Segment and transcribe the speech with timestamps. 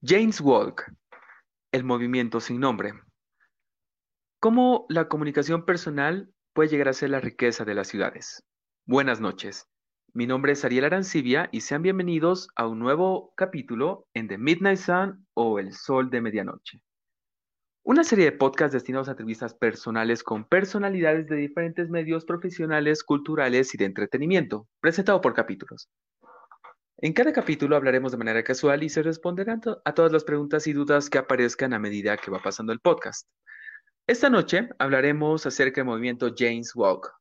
[0.00, 0.92] James Walk,
[1.72, 2.92] el movimiento sin nombre.
[4.38, 8.44] ¿Cómo la comunicación personal puede llegar a ser la riqueza de las ciudades?
[8.86, 9.66] Buenas noches.
[10.14, 14.78] Mi nombre es Ariel Arancibia y sean bienvenidos a un nuevo capítulo en The Midnight
[14.78, 16.80] Sun o El Sol de Medianoche.
[17.82, 23.74] Una serie de podcasts destinados a entrevistas personales con personalidades de diferentes medios profesionales, culturales
[23.74, 25.88] y de entretenimiento, presentado por capítulos.
[27.00, 30.72] En cada capítulo hablaremos de manera casual y se responderán a todas las preguntas y
[30.72, 33.28] dudas que aparezcan a medida que va pasando el podcast.
[34.08, 37.12] Esta noche hablaremos acerca del movimiento James Walk,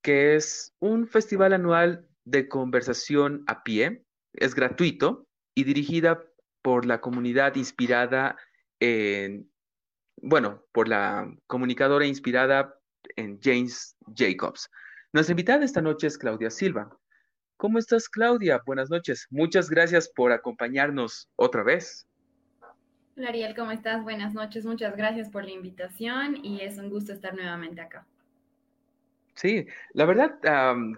[0.00, 6.22] que es un festival anual de conversación a pie, es gratuito y dirigida
[6.62, 8.36] por la comunidad inspirada
[8.78, 9.50] en,
[10.22, 12.78] bueno, por la comunicadora inspirada
[13.16, 14.70] en James Jacobs.
[15.12, 16.96] Nuestra invitada esta noche es Claudia Silva.
[17.60, 18.62] ¿Cómo estás, Claudia?
[18.64, 19.26] Buenas noches.
[19.28, 22.08] Muchas gracias por acompañarnos otra vez.
[23.18, 24.02] Hola, Ariel, ¿cómo estás?
[24.02, 24.64] Buenas noches.
[24.64, 28.06] Muchas gracias por la invitación y es un gusto estar nuevamente acá.
[29.34, 30.38] Sí, la verdad,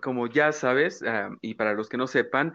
[0.03, 1.03] como ya sabes,
[1.41, 2.55] y para los que no sepan,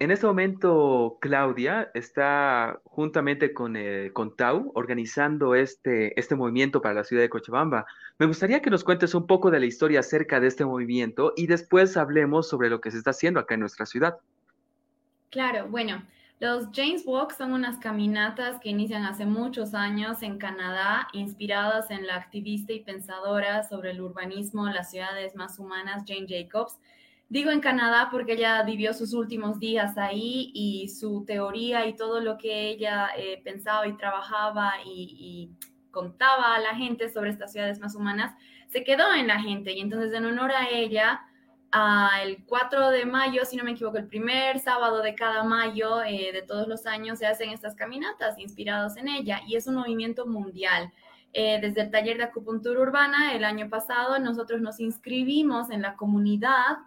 [0.00, 6.94] en este momento, Claudia está juntamente con, eh, con Tau organizando este, este movimiento para
[6.94, 7.86] la ciudad de Cochabamba.
[8.18, 11.46] Me gustaría que nos cuentes un poco de la historia acerca de este movimiento y
[11.46, 14.18] después hablemos sobre lo que se está haciendo acá en nuestra ciudad.
[15.30, 16.02] Claro, bueno,
[16.40, 22.06] los James Walk son unas caminatas que inician hace muchos años en Canadá, inspiradas en
[22.06, 26.78] la activista y pensadora sobre el urbanismo, las ciudades más humanas, Jane Jacobs
[27.30, 32.20] Digo en Canadá porque ella vivió sus últimos días ahí y su teoría y todo
[32.20, 35.50] lo que ella eh, pensaba y trabajaba y,
[35.90, 38.34] contaba a la gente sobre estas ciudades más humanas
[38.68, 39.72] se quedó en la gente.
[39.72, 41.22] Y entonces en honor a ella,
[42.22, 46.30] el 4 de mayo, si no me equivoco, el primer sábado de cada mayo eh,
[46.32, 50.26] de todos los años se hacen estas caminatas inspiradas en ella y es un movimiento
[50.26, 50.92] mundial.
[51.32, 55.94] Eh, desde el taller de acupuntura urbana el año pasado nosotros nos inscribimos en la
[55.94, 56.78] comunidad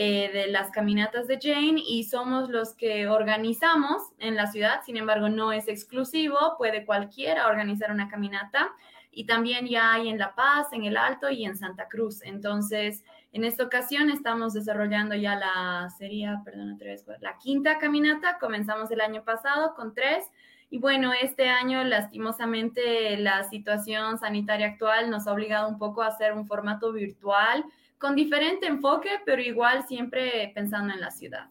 [0.00, 4.96] eh, de las caminatas de Jane y somos los que organizamos en la ciudad, sin
[4.96, 8.70] embargo no es exclusivo, puede cualquiera organizar una caminata
[9.10, 12.22] y también ya hay en La Paz, en El Alto y en Santa Cruz.
[12.22, 18.92] Entonces, en esta ocasión estamos desarrollando ya la, sería, perdón, vez, la quinta caminata, comenzamos
[18.92, 20.24] el año pasado con tres.
[20.70, 26.06] Y bueno, este año lastimosamente la situación sanitaria actual nos ha obligado un poco a
[26.06, 27.64] hacer un formato virtual
[27.98, 31.48] con diferente enfoque, pero igual siempre pensando en la ciudad.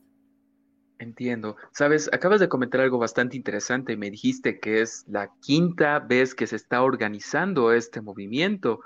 [0.99, 1.57] Entiendo.
[1.73, 3.95] Sabes, acabas de comentar algo bastante interesante.
[3.95, 8.79] Me dijiste que es la quinta vez que se está organizando este movimiento.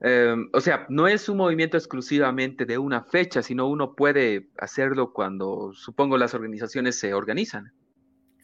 [0.00, 5.12] Em, o sea, no es un movimiento exclusivamente de una fecha, sino uno puede hacerlo
[5.12, 7.72] cuando, supongo, las organizaciones se organizan.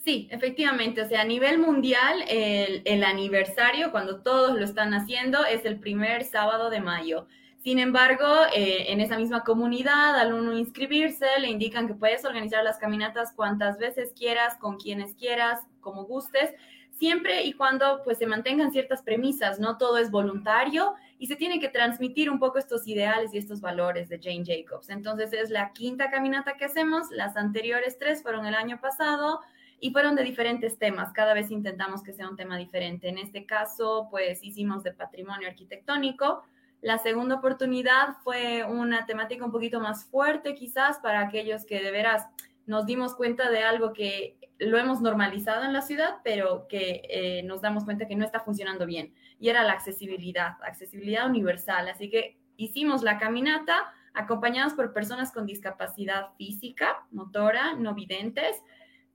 [0.05, 1.03] Sí, efectivamente.
[1.03, 5.81] O sea, a nivel mundial, el, el aniversario, cuando todos lo están haciendo, es el
[5.81, 7.27] primer sábado de mayo.
[7.63, 12.63] Sin embargo, eh, en esa misma comunidad, al uno inscribirse, le indican que puedes organizar
[12.63, 16.55] las caminatas cuantas veces quieras, con quienes quieras, como gustes,
[16.99, 21.61] siempre y cuando pues se mantengan ciertas premisas, no todo es voluntario y se tiene
[21.61, 24.89] que transmitir un poco estos ideales y estos valores de Jane Jacobs.
[24.91, 29.41] Entonces es la quinta caminata que hacemos, las anteriores tres fueron el año pasado
[29.81, 33.09] y fueron de diferentes temas, cada vez intentamos que sea un tema diferente.
[33.09, 36.43] En este caso, pues hicimos de patrimonio arquitectónico,
[36.81, 41.91] la segunda oportunidad fue una temática un poquito más fuerte quizás para aquellos que de
[41.91, 42.27] veras
[42.67, 47.43] nos dimos cuenta de algo que lo hemos normalizado en la ciudad, pero que eh,
[47.45, 49.15] nos damos cuenta que no está funcionando bien.
[49.41, 51.89] Y era la accesibilidad, accesibilidad universal.
[51.89, 58.63] Así que hicimos la caminata acompañados por personas con discapacidad física, motora, no videntes,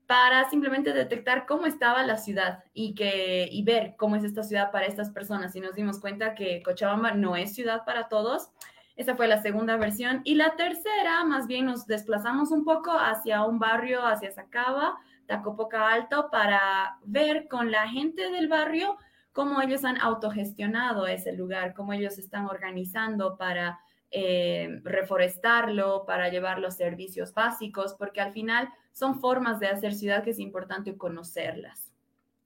[0.08, 4.72] para simplemente detectar cómo estaba la ciudad y, que, y ver cómo es esta ciudad
[4.72, 5.56] para estas personas.
[5.56, 8.50] Y nos dimos cuenta que Cochabamba no es ciudad para todos.
[8.96, 10.22] Esa fue la segunda versión.
[10.24, 15.92] Y la tercera, más bien nos desplazamos un poco hacia un barrio, hacia Sacaba, Tacopoca
[15.92, 18.98] Alto, para ver con la gente del barrio
[19.32, 23.80] cómo ellos han autogestionado ese lugar, cómo ellos están organizando para
[24.12, 30.24] eh, reforestarlo, para llevar los servicios básicos, porque al final son formas de hacer ciudad
[30.24, 31.92] que es importante conocerlas.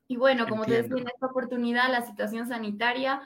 [0.08, 3.22] Y bueno, como te decía, en esta oportunidad la situación sanitaria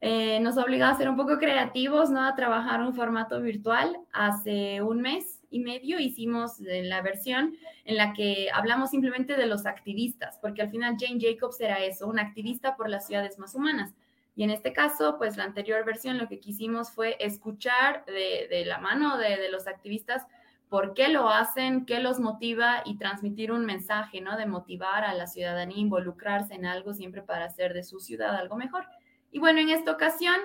[0.00, 2.26] eh, nos ha obligado a ser un poco creativos, ¿no?
[2.26, 3.96] A trabajar un formato virtual.
[4.12, 9.64] Hace un mes y medio hicimos la versión en la que hablamos simplemente de los
[9.64, 13.94] activistas, porque al final Jane Jacobs era eso, una activista por las ciudades más humanas.
[14.36, 18.78] Y en este caso, pues la anterior versión lo que quisimos fue escuchar de, la
[18.78, 20.26] mano de, de los activistas
[20.68, 24.36] por qué lo hacen, qué los motiva y transmitir un mensaje, ¿no?
[24.36, 28.56] De motivar a la ciudadanía, involucrarse en algo siempre para hacer de su ciudad algo
[28.56, 28.84] mejor.
[29.30, 30.36] Y bueno, en esta ocasión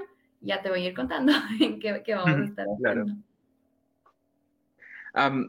[0.42, 3.14] ya te voy a ir contando en qué, vamos a estar haciendo.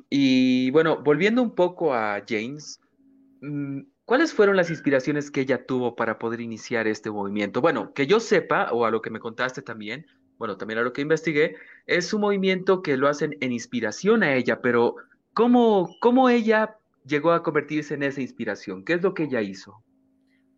[0.09, 2.81] y bueno, volviendo un poco a James,
[3.41, 7.61] mm, ¿cuáles fueron las inspiraciones que ella tuvo para poder iniciar este movimiento?
[7.61, 10.07] Bueno, que yo sepa, o a lo que me contaste también,
[10.41, 11.57] bueno, también a lo que investigué,
[11.87, 14.97] es un movimiento que lo hacen en inspiración a ella, pero
[15.35, 18.83] ¿cómo, cómo ella llegó a convertirse en esa inspiración?
[18.83, 19.85] ¿Qué es lo que ella hizo?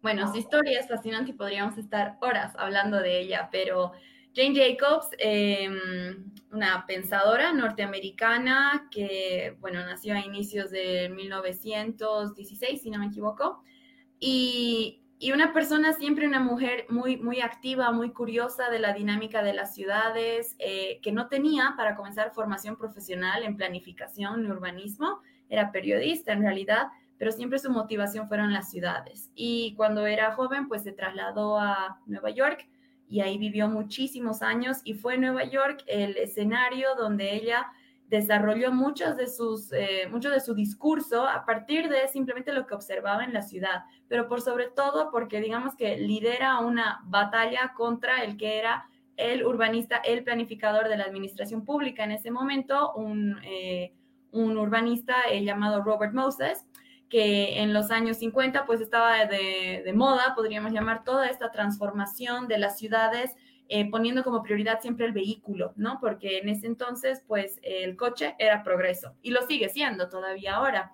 [0.00, 3.90] Bueno, su historia es fascinante y podríamos estar horas hablando de ella, pero
[4.36, 13.00] Jane Jacobs, em, una pensadora norteamericana que, bueno, nació a inicios de 1916, si no
[13.00, 13.64] me equivoco,
[14.20, 19.40] y y una persona, siempre una mujer muy, muy activa, muy curiosa de la dinámica
[19.40, 25.20] de las ciudades, eh, que no tenía para comenzar formación profesional en planificación, en urbanismo,
[25.48, 26.88] era periodista en realidad,
[27.18, 29.30] pero siempre su motivación fueron las ciudades.
[29.36, 32.68] Y cuando era joven, pues se trasladó a Nueva York
[33.08, 37.70] y ahí vivió muchísimos años y fue Nueva York el escenario donde ella
[38.12, 42.74] desarrolló muchos de, sus, eh, mucho de su discurso a partir de simplemente lo que
[42.74, 48.22] observaba en la ciudad, pero por sobre todo porque digamos que lidera una batalla contra
[48.22, 48.84] el que era
[49.16, 53.94] el urbanista, el planificador de la administración pública en ese momento, un, eh,
[54.30, 56.66] un urbanista eh, llamado Robert Moses,
[57.08, 62.46] que en los años 50 pues estaba de, de moda, podríamos llamar toda esta transformación
[62.46, 63.34] de las ciudades
[63.74, 65.96] eh, poniendo como prioridad siempre el vehículo, ¿no?
[65.98, 70.92] Porque en ese entonces, pues el coche era progreso y lo sigue siendo todavía ahora.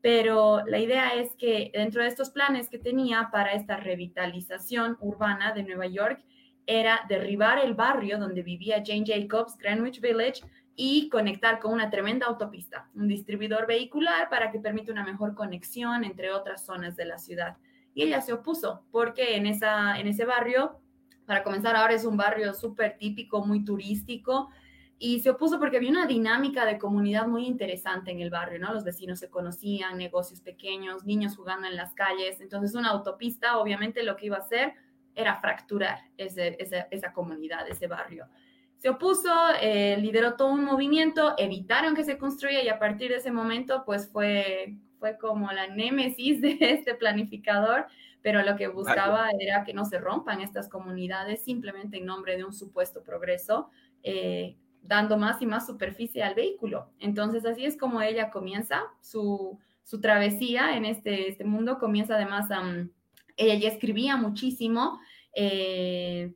[0.00, 5.52] Pero la idea es que dentro de estos planes que tenía para esta revitalización urbana
[5.52, 6.22] de Nueva York,
[6.66, 10.42] era derribar el barrio donde vivía Jane Jacobs, Greenwich Village,
[10.76, 16.04] y conectar con una tremenda autopista, un distribuidor vehicular para que permita una mejor conexión
[16.04, 17.56] entre otras zonas de la ciudad.
[17.92, 20.79] Y ella se opuso porque en, esa, en ese barrio
[21.30, 24.50] para comenzar, ahora es un barrio súper típico, muy turístico,
[24.98, 28.74] y se opuso porque había una dinámica de comunidad muy interesante en el barrio, ¿no?
[28.74, 34.02] Los vecinos se conocían, negocios pequeños, niños jugando en las calles, entonces una autopista obviamente
[34.02, 34.74] lo que iba a hacer
[35.14, 38.26] era fracturar esa, comunidad, ese barrio.
[38.78, 43.18] Se opuso, eh, lideró todo un movimiento, evitaron que se construya y a partir de
[43.18, 47.86] ese momento pues fue, fue como la némesis de este planificador
[48.22, 52.44] pero lo que buscaba era que no se rompan estas comunidades simplemente en nombre de
[52.44, 53.70] un supuesto progreso,
[54.02, 56.90] eh, dando más y más superficie al vehículo.
[56.98, 59.58] Entonces así es como ella comienza su,
[60.00, 62.48] travesía en este, este, mundo, comienza además,
[63.36, 65.00] ella ya escribía muchísimo.
[65.34, 66.32] Eh,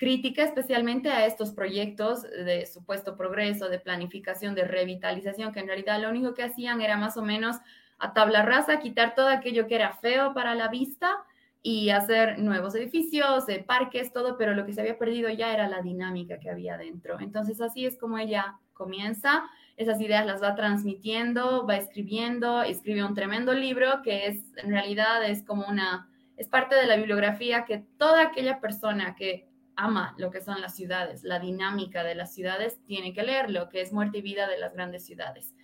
[0.00, 6.00] crítica especialmente a estos proyectos de supuesto progreso, de planificación, de revitalización, que en realidad
[6.00, 7.56] lo único que hacían era más o menos
[8.00, 11.18] a tabla rasa, quitar todo aquello que era feo para la vista
[11.62, 15.68] y hacer nuevos edificios, eh, parques, todo, pero lo que se había perdido ya era
[15.68, 17.20] la dinámica que había dentro.
[17.20, 19.44] Entonces así es como ella comienza,
[19.76, 25.22] esas ideas las va transmitiendo, va escribiendo, escribe un tremendo libro que es en realidad
[25.28, 26.08] es como una,
[26.38, 30.74] es parte de la bibliografía que toda aquella persona que ama lo que son las
[30.74, 34.48] ciudades, la dinámica de las ciudades, tiene que leer lo que es Muerte y Vida
[34.48, 35.54] de las Grandes Ciudades.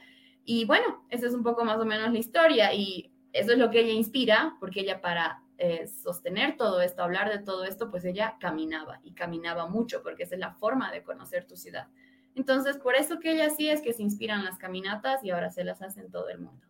[0.46, 3.70] Y bueno, esa es un poco más o menos la historia y eso es lo
[3.70, 8.04] que ella inspira, porque ella para eh, sostener todo esto, hablar de todo esto, pues
[8.04, 11.88] ella caminaba y caminaba mucho, porque esa es la forma de conocer tu ciudad.
[12.36, 15.64] Entonces, por eso que ella sí es que se inspiran las caminatas y ahora se
[15.64, 16.64] las hace en todo el mundo.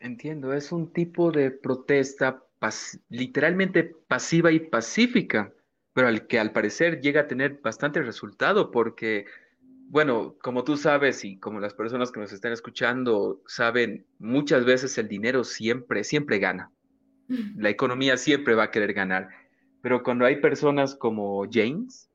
[0.00, 2.42] Entiendo, es un tipo de protesta
[3.08, 5.52] literalmente pasiva y pacífica,
[5.92, 9.26] pero al que al parecer llega a tener bastante resultado porque
[9.88, 14.96] bueno, como tú sabes y como las personas que nos están escuchando saben, muchas veces
[14.98, 16.70] el dinero siempre, siempre gana.
[17.56, 19.28] La economía siempre va a querer ganar.
[19.82, 22.10] Pero cuando hay personas como James,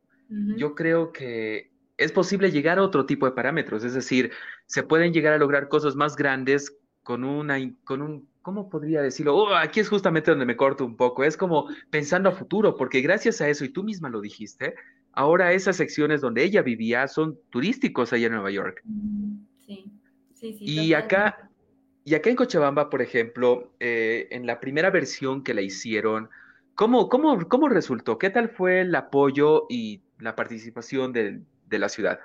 [0.57, 3.83] yo creo que es posible llegar a otro tipo de parámetros.
[3.83, 4.31] Es decir,
[4.65, 9.35] se pueden llegar a lograr cosas más grandes con una, con un, ¿cómo podría decirlo?
[9.35, 11.23] Oh, aquí es justamente donde me corto un poco.
[11.23, 14.75] Es como pensando a futuro, porque gracias a eso, y tú misma lo dijiste,
[15.13, 18.82] ahora esas secciones donde ella vivía son turísticos allá en Nueva York.
[19.65, 19.91] Sí,
[20.34, 20.63] sí, sí.
[20.63, 21.50] Y acá,
[22.03, 26.30] y acá en Cochabamba, por ejemplo, eh, en la primera versión que la hicieron,
[26.75, 28.18] ¿cómo, cómo, cómo resultó?
[28.18, 32.20] ¿Qué tal fue el apoyo y la participación de, de la ciudad?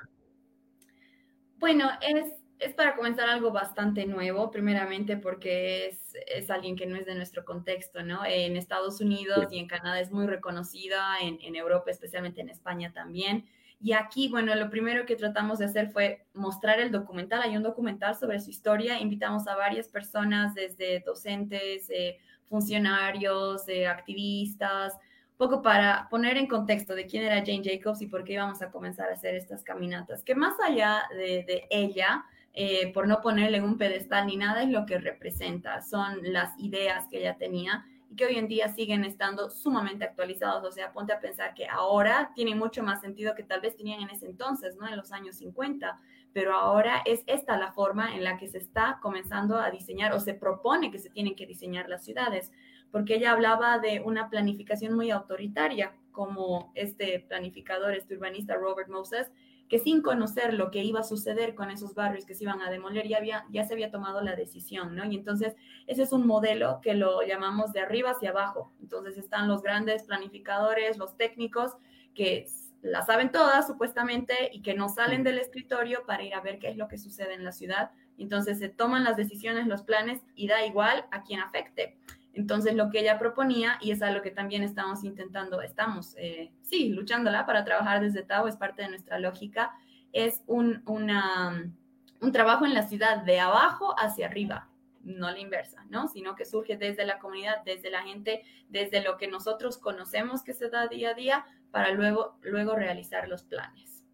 [1.58, 6.96] Bueno, es es para comenzar algo bastante nuevo, primeramente porque es, es, alguien que no
[6.96, 8.24] es de nuestro contexto, ¿no?
[8.24, 12.92] En Estados Unidos y en Canadá es muy reconocida, en, en, Europa, especialmente en España
[12.92, 13.44] también.
[13.78, 17.42] Y aquí, bueno, lo primero que tratamos de hacer fue mostrar el documental.
[17.42, 18.98] Hay un documental sobre su historia.
[18.98, 26.46] Invitamos a varias personas, desde docentes, eh, funcionarios, eh, activistas, un poco para poner en
[26.46, 29.62] contexto de quién era Jane Jacobs y por qué íbamos a comenzar a hacer estas
[29.62, 30.22] caminatas.
[30.22, 32.24] Que más allá de, de ella,
[32.58, 37.06] eh, por no ponerle un pedestal ni nada, es lo que representa, son las ideas
[37.10, 40.64] que ella tenía y que hoy en día siguen estando sumamente actualizados.
[40.64, 44.00] O sea, ponte a pensar que ahora tiene mucho más sentido que tal vez tenían
[44.00, 44.88] en ese entonces, ¿no?
[44.88, 46.00] En los años 50,
[46.32, 50.20] pero ahora es esta la forma en la que se está comenzando a diseñar o
[50.20, 52.52] se propone que se tienen que diseñar las ciudades,
[52.90, 59.30] porque ella hablaba de una planificación muy autoritaria, como este planificador, este urbanista Robert Moses,
[59.68, 62.70] que sin conocer lo que iba a suceder con esos barrios que se iban a
[62.70, 65.04] demoler, ya, había, ya se había tomado la decisión, ¿no?
[65.04, 65.56] Y entonces
[65.86, 68.72] ese es un modelo que lo llamamos de arriba hacia abajo.
[68.80, 71.72] Entonces están los grandes planificadores, los técnicos,
[72.14, 72.46] que
[72.82, 76.68] la saben todas supuestamente y que no salen del escritorio para ir a ver qué
[76.68, 77.90] es lo que sucede en la ciudad.
[78.18, 81.98] Entonces se toman las decisiones, los planes y da igual a quien afecte.
[82.36, 86.52] Entonces, lo que ella proponía, y es a lo que también estamos intentando, estamos, eh,
[86.60, 89.74] sí, luchándola para trabajar desde Tao, es parte de nuestra lógica,
[90.12, 91.72] es un, una,
[92.20, 94.68] un trabajo en la ciudad de abajo hacia arriba,
[95.02, 96.08] no la inversa, ¿no?
[96.08, 100.52] Sino que surge desde la comunidad, desde la gente, desde lo que nosotros conocemos que
[100.52, 104.04] se da día a día, para luego, luego realizar los planes.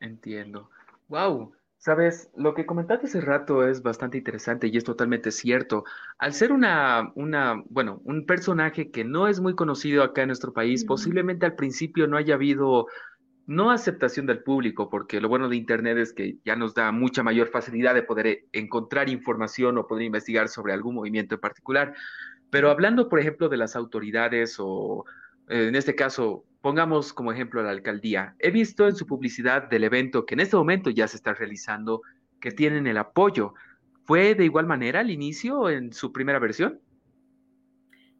[0.00, 0.68] Entiendo.
[1.06, 1.52] Wow,
[1.86, 5.84] Sabes, lo que comentaste hace rato es bastante interesante y es totalmente cierto.
[6.18, 10.52] Al ser una, una, bueno, un personaje que no es muy conocido acá en nuestro
[10.52, 12.88] país, posiblemente al principio no haya habido,
[13.46, 17.22] no aceptación del público, porque lo bueno de Internet es que ya nos da mucha
[17.22, 21.94] mayor facilidad de poder eh, encontrar información o poder investigar sobre algún movimiento en particular.
[22.50, 25.04] Pero hablando, por ejemplo, de las autoridades o,
[25.48, 28.34] eh, en este caso, Pongamos como ejemplo la alcaldía.
[28.40, 32.02] He visto en su publicidad del evento que en este momento ya se está realizando
[32.40, 33.54] que tienen el apoyo.
[34.04, 36.80] ¿Fue de igual manera al inicio en su primera versión?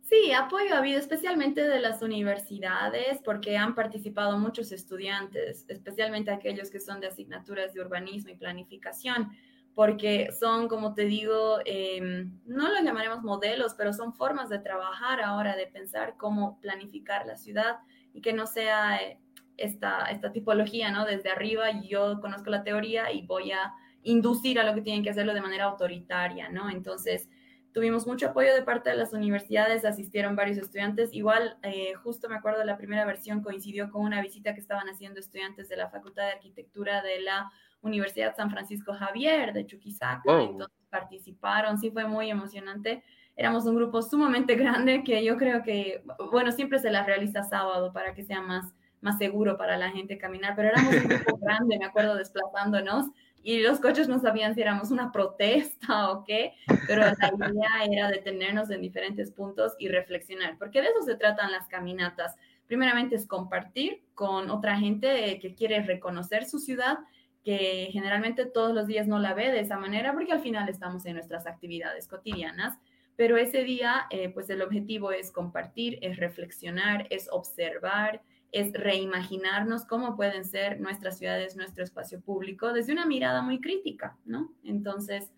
[0.02, 6.70] Sí, apoyo ha habido especialmente de las universidades porque han participado muchos estudiantes, especialmente aquellos
[6.70, 9.32] que son de asignaturas de urbanismo y planificación,
[9.74, 15.20] porque son, como te digo, em, no los llamaremos modelos, pero son formas de trabajar
[15.20, 17.78] ahora, de pensar cómo planificar la ciudad
[18.16, 19.18] y que no sea eh,
[19.58, 21.04] esta, esta tipología, ¿no?
[21.04, 25.10] Desde arriba yo conozco la teoría y voy a inducir a lo que tienen que
[25.10, 26.70] hacerlo de manera autoritaria, ¿no?
[26.70, 27.28] Entonces,
[27.72, 31.12] tuvimos mucho apoyo de parte de las universidades, asistieron varios estudiantes.
[31.12, 35.20] Igual, eh, justo me acuerdo, la primera versión coincidió con una visita que estaban haciendo
[35.20, 37.50] estudiantes de la Facultad de Arquitectura de la
[37.82, 40.42] Universidad San Francisco Javier de Chuquisaca.
[40.42, 43.04] Entonces, participaron, sí fue muy emocionante
[43.36, 46.02] éramos un grupo sumamente grande que yo creo que,
[46.32, 50.18] bueno, siempre se las realiza sábado para que sea más, más seguro para la gente
[50.18, 53.06] caminar, pero éramos un grupo grande, me acuerdo, desplazándonos
[53.46, 56.54] y los coches no sabían si éramos una protesta o qué,
[56.88, 61.52] pero la idea era detenernos en diferentes puntos y reflexionar, porque de eso se tratan
[61.52, 62.34] las caminatas.
[62.66, 66.98] Primeramente es compartir con otra gente que quiere reconocer su ciudad,
[67.44, 71.06] que generalmente todos los días no la ve de esa manera, porque al final estamos
[71.06, 72.76] en nuestras actividades cotidianas
[73.16, 79.86] pero ese día, eh, pues el objetivo es compartir, es reflexionar, es observar, es reimaginarnos
[79.86, 84.52] cómo pueden ser nuestras ciudades, nuestro espacio público desde una mirada muy crítica, ¿no?
[84.64, 85.32] Entonces,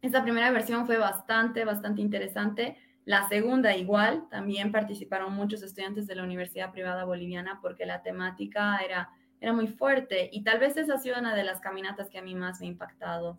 [0.00, 2.76] esta primera versión fue bastante, bastante interesante.
[3.04, 8.78] La segunda igual, también participaron muchos estudiantes de la Universidad Privada Boliviana porque la temática
[8.78, 12.18] era, era muy fuerte y tal vez esa ha sido una de las caminatas que
[12.18, 13.38] a mí más me ha impactado,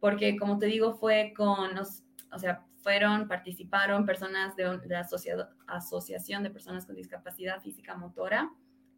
[0.00, 5.00] porque como te digo, fue con, o sea, fueron, participaron personas de, la
[5.66, 8.52] Asociación de Personas con Discapacidad Física Motora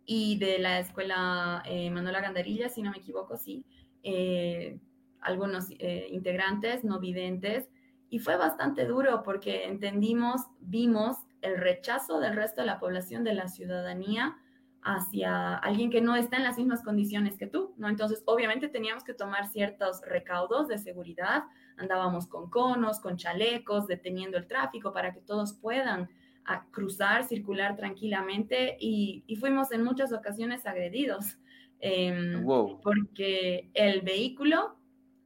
[0.04, 3.64] y de la Escuela eh, Manuela Gandarilla, si no me equivoco, sí,
[4.02, 4.80] eh,
[5.20, 7.68] algunos eh, integrantes no videntes.
[8.10, 13.34] Y fue bastante duro porque entendimos, vimos el rechazo del resto de la población, de
[13.34, 14.36] la ciudadanía,
[14.82, 17.88] hacia alguien que no está en las mismas condiciones que tú, ¿no?
[17.88, 21.44] Entonces, obviamente teníamos que tomar ciertos recaudos de seguridad,
[21.76, 26.08] andábamos con conos, con chalecos, deteniendo el tráfico para que todos puedan
[26.44, 31.38] ah, cruzar, circular tranquilamente y, fuimos en muchas ocasiones agredidos,
[31.80, 32.44] em,
[32.82, 34.76] porque el vehículo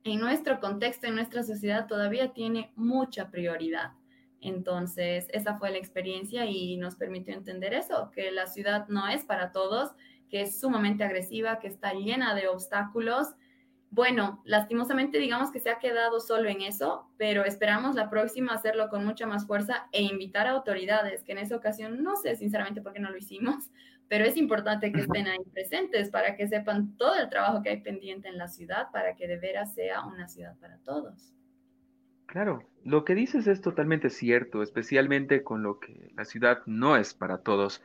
[0.04, 3.92] en nuestro contexto, en nuestra sociedad, todavía tiene mucha prioridad.
[4.40, 9.24] Entonces, esa fue la experiencia y nos permitió entender eso, que la ciudad no es
[9.24, 9.92] para todos,
[10.30, 13.28] que es sumamente agresiva, que está llena de obstáculos
[13.92, 18.88] Bueno, lastimosamente digamos que se ha quedado solo en eso, pero esperamos la próxima hacerlo
[18.88, 22.82] con mucha más fuerza e invitar a autoridades, que en esa ocasión no sé sinceramente
[22.82, 23.70] por qué no lo hicimos,
[24.08, 27.80] pero es importante que estén ahí presentes para que sepan todo el trabajo que hay
[27.80, 31.32] pendiente en la ciudad para que de veras sea una ciudad para todos.
[32.26, 37.12] Claro, lo que dices es totalmente cierto, especialmente con lo que la ciudad no es
[37.12, 37.82] para todos.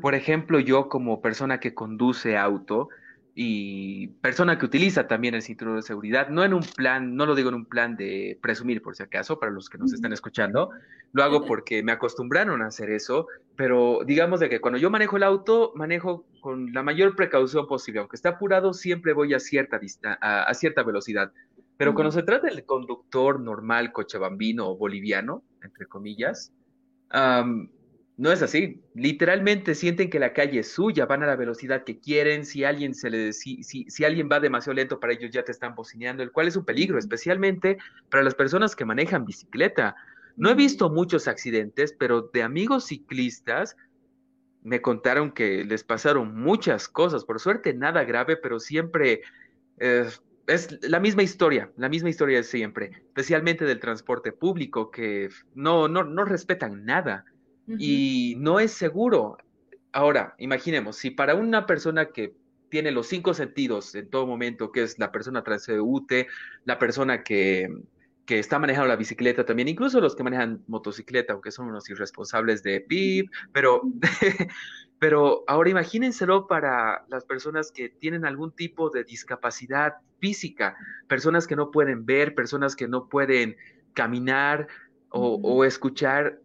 [0.00, 2.88] Por ejemplo, yo como persona que conduce auto,
[3.36, 7.34] y persona que utiliza también el cinturón de seguridad, no en un plan, no lo
[7.34, 10.70] digo en un plan de presumir por si acaso, para los que nos están escuchando,
[11.12, 13.26] lo hago porque me acostumbraron a hacer eso,
[13.56, 18.00] pero digamos de que cuando yo manejo el auto, manejo con la mayor precaución posible,
[18.00, 19.80] aunque esté apurado, siempre voy a cierta,
[20.20, 21.32] a, a cierta velocidad.
[21.76, 26.52] Pero cuando se trata del conductor normal, cochabambino o boliviano, entre comillas,
[28.16, 28.80] no es así.
[28.94, 32.44] Literalmente sienten que la calle es suya, van a la velocidad que quieren.
[32.44, 35.52] Si alguien se le si, si, si, alguien va demasiado lento para ellos ya te
[35.52, 37.78] están bocineando, el cual es un peligro, especialmente
[38.10, 39.96] para las personas que manejan bicicleta.
[40.36, 43.76] No he visto muchos accidentes, pero de amigos ciclistas
[44.62, 47.24] me contaron que les pasaron muchas cosas.
[47.24, 49.22] Por suerte nada grave, pero siempre
[49.78, 50.08] eh,
[50.46, 55.88] es la misma historia, la misma historia de siempre, especialmente del transporte público que no
[55.88, 57.24] no no respetan nada
[57.66, 59.38] y no es seguro.
[59.92, 62.34] Ahora, imaginemos, si para una persona que
[62.68, 66.26] tiene los cinco sentidos en todo momento, que es la persona transeúnte,
[66.64, 67.68] la persona que,
[68.26, 72.62] que está manejando la bicicleta también, incluso los que manejan motocicleta, aunque son unos irresponsables
[72.62, 73.82] de PIB, pero,
[74.98, 81.56] pero ahora imagínenselo para las personas que tienen algún tipo de discapacidad física, personas que
[81.56, 83.56] no pueden ver, personas que no pueden
[83.92, 84.66] caminar
[85.10, 86.40] o, o escuchar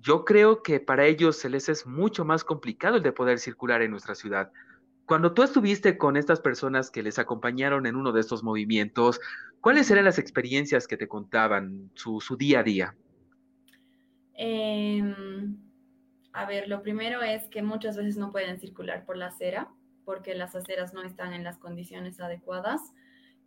[0.00, 3.82] yo creo que para ellos se les es mucho más complicado el de poder circular
[3.82, 4.50] en nuestra ciudad.
[5.04, 9.20] Cuando tú estuviste con estas personas que les acompañaron en uno de estos movimientos,
[9.60, 12.96] ¿cuáles eran las experiencias que te contaban, su, día a día?
[14.34, 15.56] Em,
[16.32, 19.68] a ver, lo primero es que muchas veces no pueden circular por la acera
[20.04, 22.80] porque las aceras no están en las condiciones adecuadas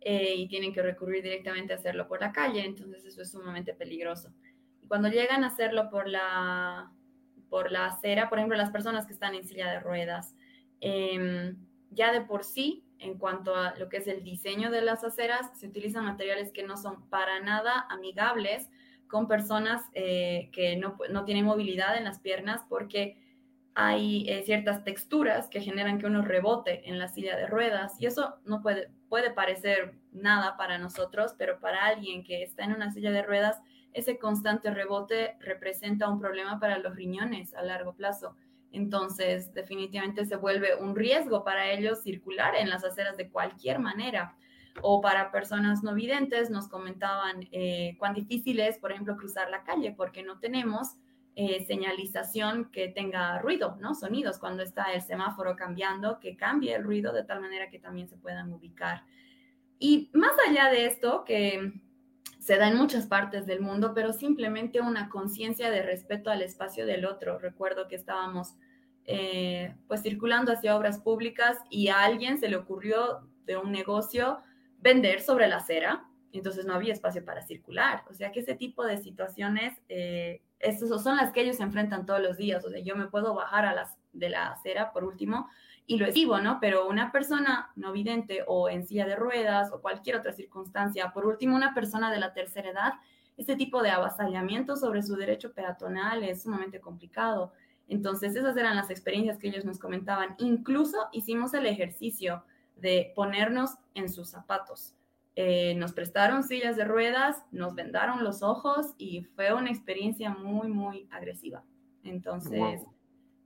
[0.02, 3.74] eh, y tienen que recurrir directamente a hacerlo por la calle, entonces eso es sumamente
[3.74, 4.32] peligroso
[4.88, 6.90] cuando llegan a hacerlo por la,
[7.48, 10.34] por la acera, por ejemplo, las personas que están en silla de ruedas,
[10.80, 11.56] em,
[11.90, 15.50] ya de por sí, en cuanto a lo que es el diseño de las aceras,
[15.58, 18.70] se utilizan materiales que no son para nada amigables
[19.08, 23.18] con personas eh, que no, no, tienen movilidad en las piernas porque
[23.74, 28.06] hay eh, ciertas texturas que generan que uno rebote en la silla de ruedas y
[28.06, 32.92] eso no puede, puede parecer nada para nosotros, pero para alguien que está en una
[32.92, 33.60] silla de ruedas
[33.94, 38.36] ese constante rebote representa un problema para los riñones a largo plazo.
[38.72, 44.36] Entonces, definitivamente se vuelve un riesgo para ellos circular en las aceras de cualquier manera.
[44.82, 49.62] O para personas no videntes, nos comentaban eh, cuán difícil es, por ejemplo, cruzar la
[49.62, 50.96] calle porque no tenemos
[51.36, 53.94] eh, señalización que tenga ruido, ¿no?
[53.94, 58.08] Sonidos cuando está el semáforo cambiando, que cambie el ruido de tal manera que también
[58.08, 59.04] se puedan ubicar.
[59.78, 61.72] Y más allá de esto, que
[62.44, 66.84] se da en muchas partes del mundo, pero simplemente una conciencia de respeto al espacio
[66.84, 67.38] del otro.
[67.38, 68.54] Recuerdo que estábamos
[69.06, 74.42] eh, pues circulando hacia obras públicas y a alguien se le ocurrió de un negocio
[74.78, 78.04] vender sobre la acera, entonces no había espacio para circular.
[78.10, 80.42] O sea que ese tipo de situaciones, eh,
[81.02, 82.62] son las que ellos se enfrentan todos los días.
[82.66, 85.48] O sea, yo me puedo bajar a las de la acera, por último,
[85.86, 86.58] y lo esquivo, ¿no?
[86.60, 91.26] Pero una persona no vidente o en silla de ruedas o cualquier otra circunstancia, por
[91.26, 92.92] último, una persona de la tercera edad,
[93.36, 97.52] este tipo de avasallamiento sobre su derecho peatonal es sumamente complicado.
[97.88, 100.36] Entonces, esas eran las experiencias que ellos nos comentaban.
[100.38, 102.44] Incluso hicimos el ejercicio
[102.76, 104.94] de ponernos en sus zapatos.
[105.36, 110.68] Eh, nos prestaron sillas de ruedas, nos vendaron los ojos y fue una experiencia muy,
[110.68, 111.64] muy agresiva.
[112.04, 112.82] Entonces,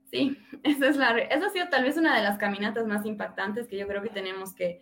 [0.09, 3.67] Sí, esa, es la, esa ha sido tal vez una de las caminatas más impactantes
[3.67, 4.81] que yo creo que tenemos que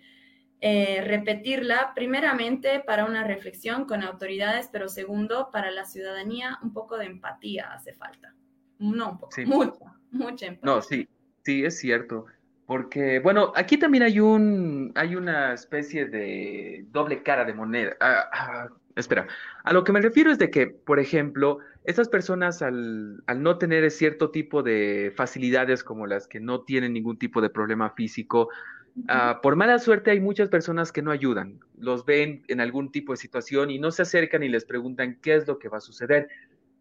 [0.59, 6.97] eh, repetirla, primeramente para una reflexión con autoridades, pero segundo, para la ciudadanía, un poco
[6.97, 8.33] de empatía hace falta.
[8.79, 10.75] No un poco, mucha, mucha empatía.
[10.75, 11.07] No, sí,
[11.43, 12.25] sí, es cierto.
[12.65, 17.95] Porque, bueno, aquí también hay un, hay una especie de doble cara de moneda.
[17.99, 19.27] Ah, ah, espera,
[19.63, 23.57] a lo que me refiero es de que, por ejemplo, estas personas al, al, no
[23.57, 28.49] tener cierto tipo de facilidades como las que no tienen ningún tipo de problema físico,
[28.97, 33.13] uh, por mala suerte hay muchas personas que no ayudan, los ven en algún tipo
[33.13, 35.81] de situación y no se acercan y les preguntan qué es lo que va a
[35.81, 36.27] suceder.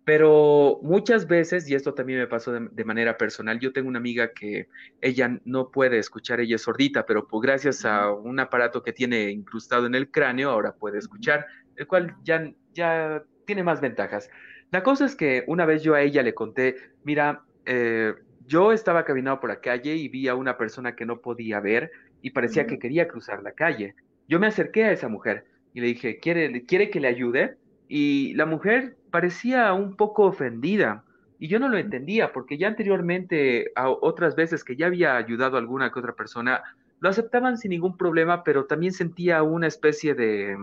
[0.05, 3.99] Pero muchas veces, y esto también me pasó de, de, manera personal, yo tengo una
[3.99, 4.69] amiga que
[5.01, 9.33] ella no puede escuchar, ella es sordita, pero pues gracias a un aparato que tiene
[9.33, 14.31] incrustado en el cráneo, ahora puede escuchar, el cual ya, ya tiene más ventajas.
[14.71, 18.15] La cosa es que una vez yo a ella le conté, mira, eh,
[18.47, 21.91] yo estaba caminando por la calle y vi a una persona que no podía ver
[22.23, 23.95] y parecía que quería cruzar la calle.
[24.29, 27.57] Yo me acerqué a esa mujer y le dije, ¿quiere, ¿quiere que le ayude?
[27.89, 31.05] Y la mujer parecía un poco ofendida
[31.39, 35.57] y yo no lo entendía porque ya anteriormente, a otras veces que ya había ayudado
[35.57, 36.63] a alguna que otra persona,
[37.01, 40.57] lo aceptaban sin ningún problema, pero también sentía una especie de,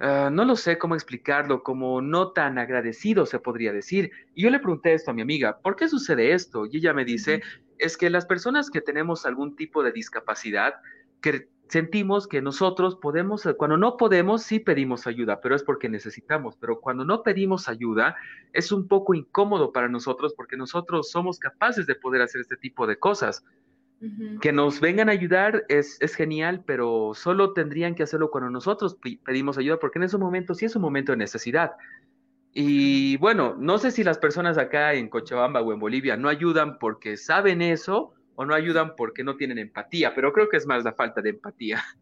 [0.00, 4.10] uh, no lo sé cómo explicarlo, como no tan agradecido se podría decir.
[4.34, 6.66] Y yo le pregunté esto a mi amiga, ¿por qué sucede esto?
[6.66, 7.42] Y ella me dice,
[7.78, 10.74] es que las personas que tenemos algún tipo de discapacidad,
[11.20, 16.56] que sentimos que nosotros podemos, cuando no podemos, sí pedimos ayuda, pero es porque necesitamos,
[16.56, 18.16] pero cuando no pedimos ayuda,
[18.52, 22.86] es un poco incómodo para nosotros porque nosotros somos capaces de poder hacer este tipo
[22.86, 23.44] de cosas.
[24.00, 24.40] Uh -huh.
[24.40, 28.98] Que nos vengan a ayudar es, es, genial, pero solo tendrían que hacerlo cuando nosotros
[29.24, 31.72] pedimos ayuda, porque en ese momento sí es un momento de necesidad.
[32.52, 36.78] Y bueno, no sé si las personas acá en Cochabamba o en Bolivia no ayudan
[36.78, 40.84] porque saben eso o no ayudan porque no tienen empatía, pero creo que es más
[40.84, 41.82] la falta de empatía.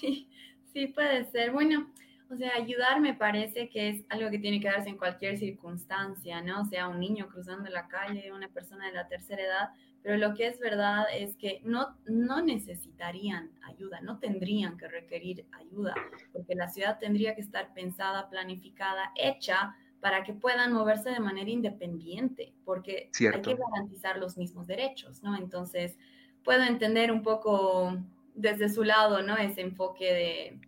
[0.00, 0.30] Sí,
[0.72, 1.52] sí puede ser.
[1.52, 1.92] Bueno,
[2.30, 6.40] o sea, ayudar me parece que es algo que tiene que darse en cualquier circunstancia,
[6.40, 6.62] ¿no?
[6.62, 9.68] O sea, un niño cruzando la calle, una persona de la tercera edad,
[10.02, 15.46] pero lo que es verdad es que no, no necesitarían ayuda, no tendrían que requerir
[15.52, 15.94] ayuda,
[16.32, 21.50] porque la ciudad tendría que estar pensada, planificada, hecha para que puedan moverse de manera
[21.50, 23.50] independiente, porque Cierto.
[23.50, 25.36] hay que garantizar los mismos derechos, ¿no?
[25.36, 25.98] Entonces,
[26.42, 27.98] puedo entender un poco
[28.34, 29.36] desde su lado, ¿no?
[29.36, 30.60] Ese enfoque de,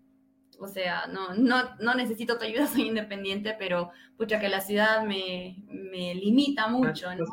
[0.59, 5.03] o sea, no, no, no necesito tu ayuda, soy independiente, pero pucha que la ciudad
[5.07, 7.15] me, me limita mucho.
[7.15, 7.25] ¿no?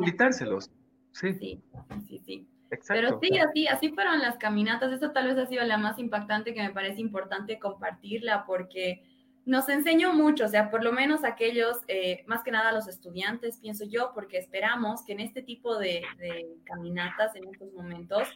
[1.12, 1.34] Sí.
[1.34, 1.62] Sí,
[2.08, 2.48] sí, sí.
[2.72, 2.93] Exacto.
[2.93, 4.91] Pero sí, así, así fueron las caminatas.
[4.91, 9.04] Esta tal vez ha sido la más impactante que me parece importante compartirla porque
[9.50, 13.58] nos enseñó mucho, o sea, por lo menos aquellos, eh, más que nada los estudiantes,
[13.58, 18.28] pienso yo, porque esperamos que en este tipo de, de, caminatas, en estos momentos,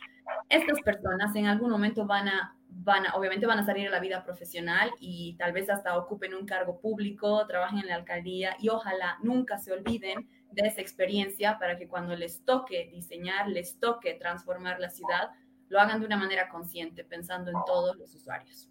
[0.50, 4.00] estas personas en algún momento van a, van a, obviamente van a salir a la
[4.00, 8.70] vida profesional y tal vez hasta ocupen un cargo público, trabajen en la alcaldía y
[8.70, 14.14] ojalá nunca se olviden de esa experiencia para que cuando les toque diseñar, les toque
[14.14, 15.32] transformar la ciudad,
[15.70, 18.70] lo hagan de una manera consciente, pensando en todos los usuarios.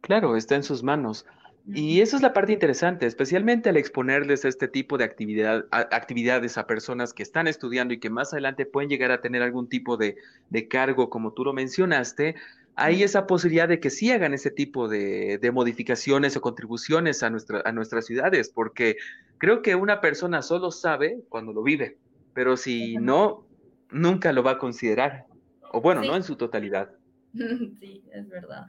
[0.00, 1.24] Claro, está en sus manos.
[1.64, 6.66] Y esa es la parte interesante, especialmente al exponerles este tipo de actividad, actividades a
[6.66, 10.16] personas que están estudiando y que más adelante pueden llegar a tener algún tipo de,
[10.50, 12.34] de cargo, como tú lo mencionaste,
[12.74, 17.30] hay esa posibilidad de que sí hagan ese tipo de, de modificaciones o contribuciones a,
[17.30, 18.96] nuestra, a nuestras ciudades, porque
[19.38, 21.98] creo que una persona solo sabe cuando lo vive,
[22.34, 23.46] pero si no,
[23.90, 25.26] nunca lo va a considerar,
[25.72, 26.08] o bueno, sí.
[26.08, 26.90] no en su totalidad.
[27.80, 28.66] Sí, es verdad.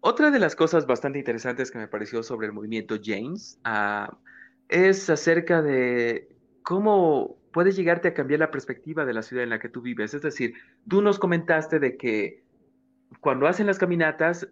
[0.00, 4.12] Otra de las cosas bastante interesantes que me pareció sobre el movimiento James uh,
[4.68, 6.28] es acerca de
[6.62, 10.14] cómo puedes llegarte a cambiar la perspectiva de la ciudad en la que tú vives.
[10.14, 10.54] Es decir,
[10.88, 12.42] tú nos comentaste de que
[13.20, 14.48] cuando hacen las caminatas,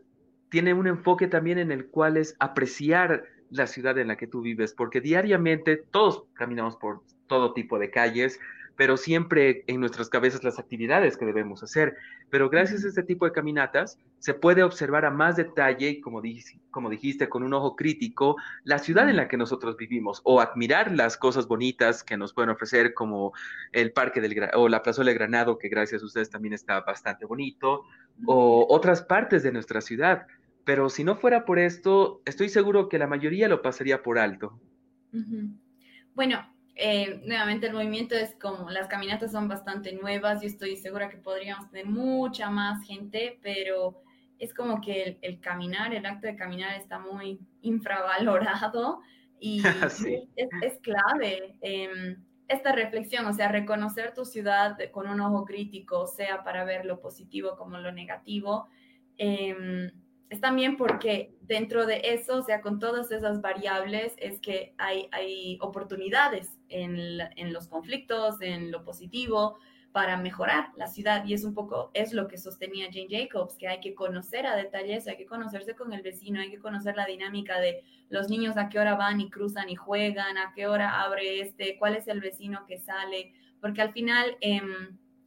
[0.51, 4.43] tiene un enfoque también en el cual es apreciar la ciudad en la que tú
[4.43, 8.39] vives, porque diariamente todos caminamos por todo tipo de calles,
[8.77, 11.97] pero siempre en nuestras cabezas las actividades que debemos hacer.
[12.31, 16.21] Pero gracias a este tipo de caminatas se puede observar a más detalle y como,
[16.21, 20.41] dijiste, como dijiste, con un ojo crítico, la ciudad en la que nosotros vivimos o
[20.41, 23.33] admirar las cosas bonitas que nos pueden ofrecer como
[23.73, 27.27] el Parque del o la Plazuela de Granado, que gracias a ustedes también está bastante
[27.27, 27.85] bonito,
[28.27, 30.27] o otras partes de nuestra ciudad.
[30.65, 34.59] Pero si no fuera por esto, estoy seguro que la mayoría lo pasaría por alto.
[35.13, 35.59] Uh -huh.
[36.15, 41.11] Bueno, eh, nuevamente el movimiento es como, las caminatas son bastante nuevas, yo estoy segura
[41.11, 44.03] que podríamos tener mucha más gente, pero
[44.39, 49.01] es como que el, el caminar, el acto de caminar está muy infravalorado
[49.39, 50.29] y sí.
[50.37, 51.57] es, es, clave.
[51.61, 52.17] Eh,
[52.49, 57.01] esta reflexión, o sea, reconocer tu ciudad con un ojo crítico, sea para ver lo
[57.01, 58.69] positivo como lo negativo,
[59.19, 59.93] eh,
[60.31, 65.09] es también porque dentro de eso, o sea, con todas esas variables, es que hay,
[65.11, 69.59] hay oportunidades en, en, los conflictos, en lo positivo,
[69.91, 71.25] para mejorar la ciudad.
[71.25, 74.55] Y es un poco, es lo que sostenía Jane Jacobs, que hay que conocer a
[74.55, 78.29] detalle eso, hay que conocerse con el vecino, hay que conocer la dinámica de los
[78.29, 81.97] niños a qué hora van y cruzan y juegan, a qué hora abre este, cuál
[81.97, 84.37] es el vecino que sale, porque al final...
[84.41, 84.63] Eh,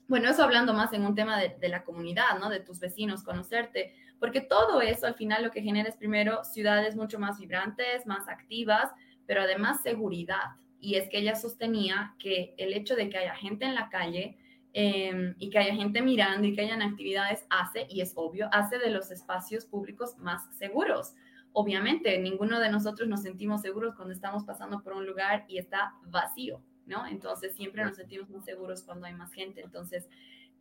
[0.05, 2.49] bueno, eso hablando más en un tema de, de, la comunidad, ¿no?
[2.49, 6.95] De tus vecinos, conocerte, porque todo eso al final lo que genera es primero ciudades
[6.95, 8.89] mucho más vibrantes, más activas,
[9.25, 10.55] pero además seguridad.
[10.79, 14.37] y es que ella sostenía que el hecho de que haya gente en la calle
[14.71, 18.77] em, y que haya gente mirando y que hayan actividades hace, y es obvio, hace
[18.77, 21.15] de los espacios públicos más seguros.
[21.51, 25.95] Obviamente, ninguno de nosotros nos sentimos seguros cuando estamos pasando por un lugar y está
[26.05, 27.05] vacío, ¿no?
[27.07, 29.59] Entonces, siempre nos sentimos más seguros cuando hay más gente.
[29.59, 30.07] Entonces,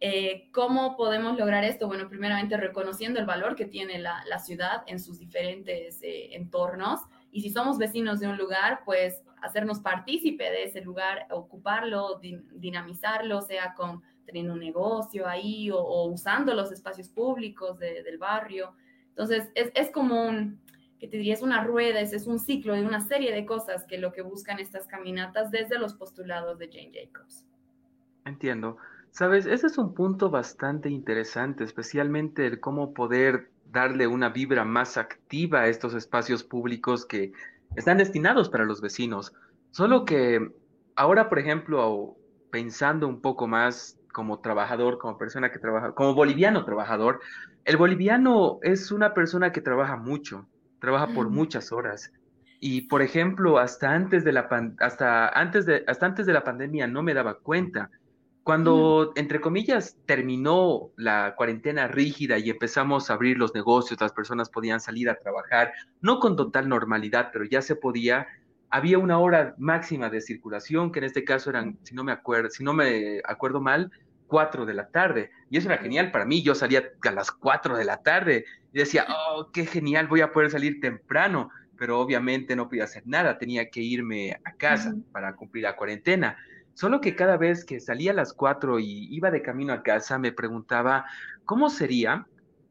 [0.04, 1.86] eh, ¿Cómo podemos lograr esto?
[1.86, 7.02] Bueno, primeramente reconociendo el valor que tiene la, ciudad en sus diferentes eh, entornos.
[7.30, 13.42] Y si somos vecinos de un lugar, pues hacernos partícipe de ese lugar, ocuparlo, dinamizarlo,
[13.42, 18.74] sea con teniendo un negocio ahí o, usando los espacios públicos del barrio.
[19.10, 20.60] Entonces, es, es como un,
[20.98, 23.84] que te diría, es una rueda, es, es un ciclo de una serie de cosas
[23.84, 27.46] que lo que buscan estas caminatas desde los postulados de Jane Jacobs.
[28.24, 28.78] Entiendo.
[29.12, 34.96] Sabes, ese es un punto bastante interesante, especialmente el cómo poder darle una vibra más
[34.96, 37.30] activa a estos espacios públicos que
[37.76, 39.34] están destinados para los vecinos.
[39.70, 40.50] Solo que
[40.96, 42.16] ahora, por ejemplo,
[42.50, 47.20] pensando un poco más como trabajador, como persona que trabaja, como boliviano trabajador,
[47.66, 50.48] el boliviano es una persona que trabaja mucho,
[50.80, 52.10] trabaja por muchas horas.
[52.60, 54.48] Y por ejemplo, hasta antes de la
[54.80, 57.90] hasta antes de hasta antes de la pandemia no me daba cuenta
[58.44, 64.50] cuando, entre comillas, terminó la cuarentena rígida y empezamos a abrir los negocios, las personas
[64.50, 68.26] podían salir a trabajar, no con total normalidad, pero ya se podía,
[68.68, 72.50] había una hora máxima de circulación, que en este caso eran, si no me acuerdo,
[72.50, 73.92] si no me acuerdo mal,
[74.32, 75.30] cuatro de la tarde.
[75.50, 76.42] Y eso era genial para mí.
[76.42, 80.32] Yo salía a las cuatro de la tarde y decía, oh, qué genial, voy a
[80.32, 81.50] poder salir temprano.
[81.76, 86.38] Pero obviamente no podía hacer nada, tenía que irme a casa para cumplir la cuarentena.
[86.74, 90.18] Solo que cada vez que salía a las cuatro y iba de camino a casa,
[90.18, 91.04] me preguntaba
[91.44, 92.26] cómo sería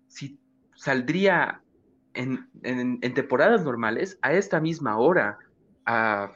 [0.07, 0.39] si
[0.75, 1.61] saldría
[2.13, 5.37] en, temporadas normales a esta misma hora
[5.85, 6.31] a,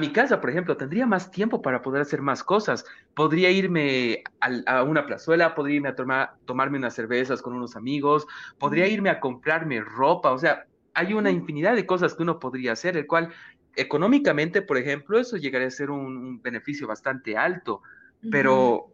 [0.00, 0.76] mi casa, por ejemplo.
[0.76, 2.84] Tendría más tiempo para poder hacer más cosas.
[3.14, 4.22] Podría irme
[4.66, 8.26] a, una plazuela, podría irme a tomar, tomarme unas cervezas con unos amigos,
[8.58, 10.32] podría irme a comprarme ropa.
[10.32, 13.32] O sea, hay una infinidad de cosas que uno podría hacer, el cual
[13.76, 17.82] económicamente, por ejemplo, eso llegaría a ser un, beneficio bastante alto,
[18.30, 18.92] pero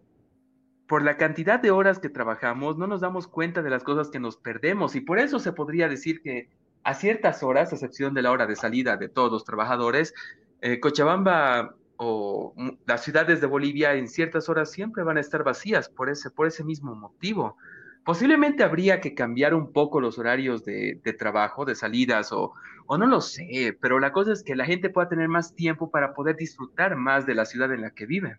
[0.86, 4.18] por la cantidad de horas que trabajamos no nos damos cuenta de las cosas que
[4.18, 6.48] nos perdemos y por eso se podría decir que
[6.82, 10.14] a ciertas horas, a excepción de la hora de salida de todos los trabajadores,
[10.62, 12.54] eh, Cochabamba o
[12.86, 16.46] las ciudades de Bolivia en ciertas horas siempre van a estar vacías por ese, por
[16.46, 17.56] ese mismo motivo.
[18.08, 22.54] Posiblemente habría que cambiar un poco los horarios de, trabajo, de salidas, o,
[22.86, 25.90] o, no lo sé, pero la cosa es que la gente pueda tener más tiempo
[25.90, 28.38] para poder disfrutar más de la ciudad en la que vive.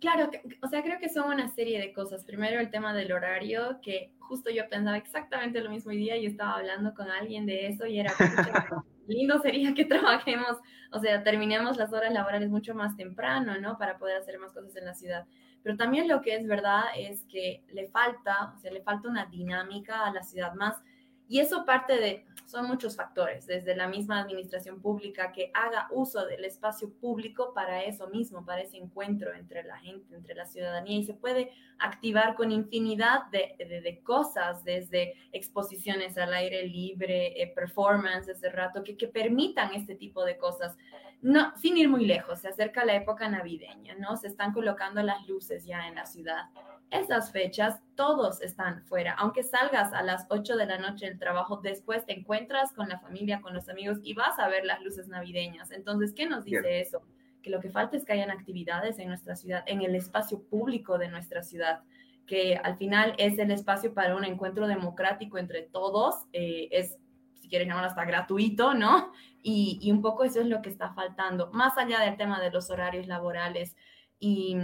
[0.00, 0.30] Claro,
[0.62, 2.24] o sea, creo que son una serie de cosas.
[2.24, 6.26] Primero el tema del horario, que justo yo pensaba exactamente lo mismo hoy día y
[6.26, 8.12] estaba hablando con alguien de eso y era
[9.08, 10.58] lindo sería que trabajemos,
[10.92, 13.78] o sea, terminemos las horas laborales mucho más temprano, ¿no?
[13.78, 15.26] Para poder hacer más cosas en la ciudad.
[15.68, 19.26] Pero también lo que es verdad es que le falta, o sea, le falta una
[19.26, 20.82] dinámica a la ciudad más.
[21.28, 26.24] Y eso parte de, son muchos factores, desde la misma administración pública que haga uso
[26.24, 31.00] del espacio público para eso mismo, para ese encuentro entre la gente, entre la ciudadanía,
[31.00, 37.52] y se puede activar con infinidad de, de, cosas, desde exposiciones al aire libre, eh,
[37.54, 40.78] performance ese rato, que, que permitan este tipo de cosas.
[41.20, 44.16] No, sin ir muy lejos, se acerca la época navideña, ¿no?
[44.16, 46.44] Se están colocando las luces ya en la ciudad.
[46.90, 49.14] Esas fechas, todos están fuera.
[49.14, 53.00] Aunque salgas a las 8 de la noche del trabajo, después te encuentras con la
[53.00, 55.72] familia, con los amigos y vas a ver las luces navideñas.
[55.72, 57.02] Entonces, ¿qué nos dice eso?
[57.42, 60.98] Que lo que falta es que hayan actividades en nuestra ciudad, en el espacio público
[60.98, 61.82] de nuestra ciudad
[62.28, 66.98] que al final es el espacio para un encuentro democrático entre todos, eh, es
[67.40, 69.12] si quieres llamarlo hasta gratuito, ¿no?
[69.42, 72.70] Y, un poco eso es lo que está faltando, más allá del tema de los
[72.70, 73.76] horarios laborales.
[74.18, 74.56] Y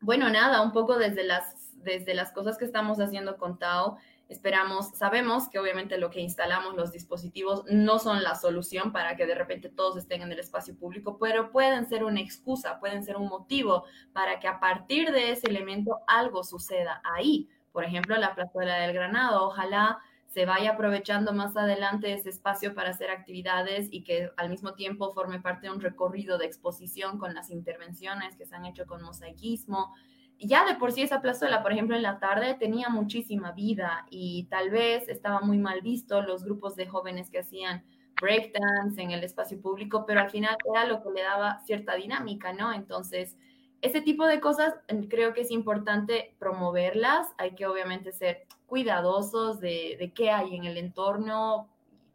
[0.00, 3.96] bueno, nada, un poco desde las, desde las cosas que estamos haciendo con Tao,
[4.28, 9.26] esperamos, sabemos que obviamente lo que instalamos los dispositivos no son la solución para que
[9.26, 13.16] de repente todos estén en el espacio público, pero pueden ser una excusa, pueden ser
[13.16, 17.48] un motivo para que a partir de ese elemento algo suceda ahí.
[17.72, 19.98] Por ejemplo, la plazuela del Granado, ojalá
[20.32, 25.12] se vaya aprovechando más adelante ese espacio para hacer actividades y que al mismo tiempo
[25.12, 29.02] forme parte de un recorrido de exposición con las intervenciones que se han hecho con
[29.02, 29.92] mosaicismo.
[30.38, 34.44] Ya de por sí esa plazuela, por ejemplo, en la tarde tenía muchísima vida y
[34.44, 37.84] tal vez estaba muy mal visto los grupos de jóvenes que hacían
[38.18, 42.54] breakdance en el espacio público, pero al final era lo que le daba cierta dinámica,
[42.54, 42.72] ¿no?
[42.72, 43.36] Entonces,
[43.82, 44.74] ese tipo de cosas
[45.10, 50.78] creo que es importante promoverlas, hay que obviamente ser cuidadosos de, qué hay en el
[50.78, 51.68] entorno,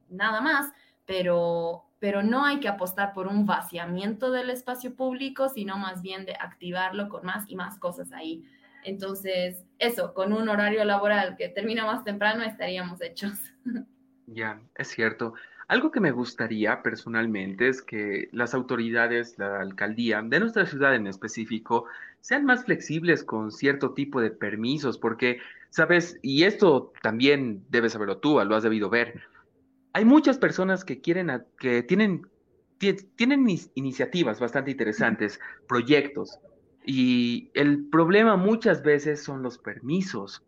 [0.09, 0.73] nada más,
[1.05, 6.25] pero pero no hay que apostar por un vaciamiento del espacio público, sino más bien
[6.25, 8.43] de activarlo con más y más cosas ahí.
[8.83, 13.33] Entonces, eso, con un horario laboral que termina más temprano, estaríamos hechos.
[14.29, 15.35] Ya, es cierto.
[15.69, 21.07] Algo que me gustaría personalmente es que las autoridades, la alcaldía de nuestra ciudad en
[21.07, 21.85] específico,
[22.19, 25.39] sean más flexibles con cierto tipo de permisos, porque,
[25.77, 29.21] sabes, y esto también debes saberlo tú, lo has debido ver,
[29.93, 32.27] hay muchas personas que quieren, que tienen,
[33.15, 36.39] tienen iniciativas bastante interesantes, proyectos,
[36.83, 40.43] y el problema muchas veces son los permisos.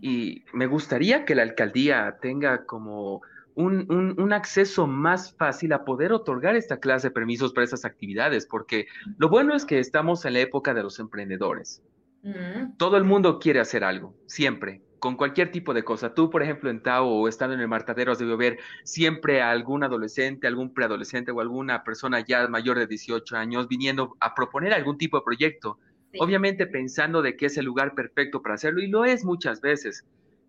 [0.00, 3.20] Y me gustaría que la alcaldía tenga como
[3.54, 8.86] un, acceso más fácil a poder otorgar esta clase de permisos para esas actividades, porque
[9.18, 11.82] lo bueno es que estamos en la época de los emprendedores.
[12.24, 12.78] Mm.
[12.78, 16.14] Todo el mundo quiere hacer algo, siempre, con cualquier tipo de cosa.
[16.14, 19.50] Tú, por ejemplo, en Tao o estando en el Martadero, has debido ver siempre a
[19.50, 24.72] algún adolescente, algún preadolescente o alguna persona ya mayor de 18 años viniendo a proponer
[24.72, 25.78] algún tipo de proyecto.
[26.18, 30.04] Obviamente pensando de que es el lugar perfecto para hacerlo, y lo es muchas veces,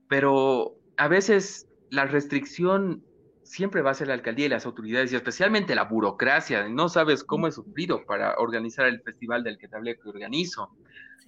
[0.08, 3.04] pero a veces la restricción
[3.42, 6.70] siempre va a ser la alcaldía y las autoridades, y especialmente la burocracia.
[6.70, 10.70] No sabes cómo he sufrido para organizar el festival del que te hablé que organizo.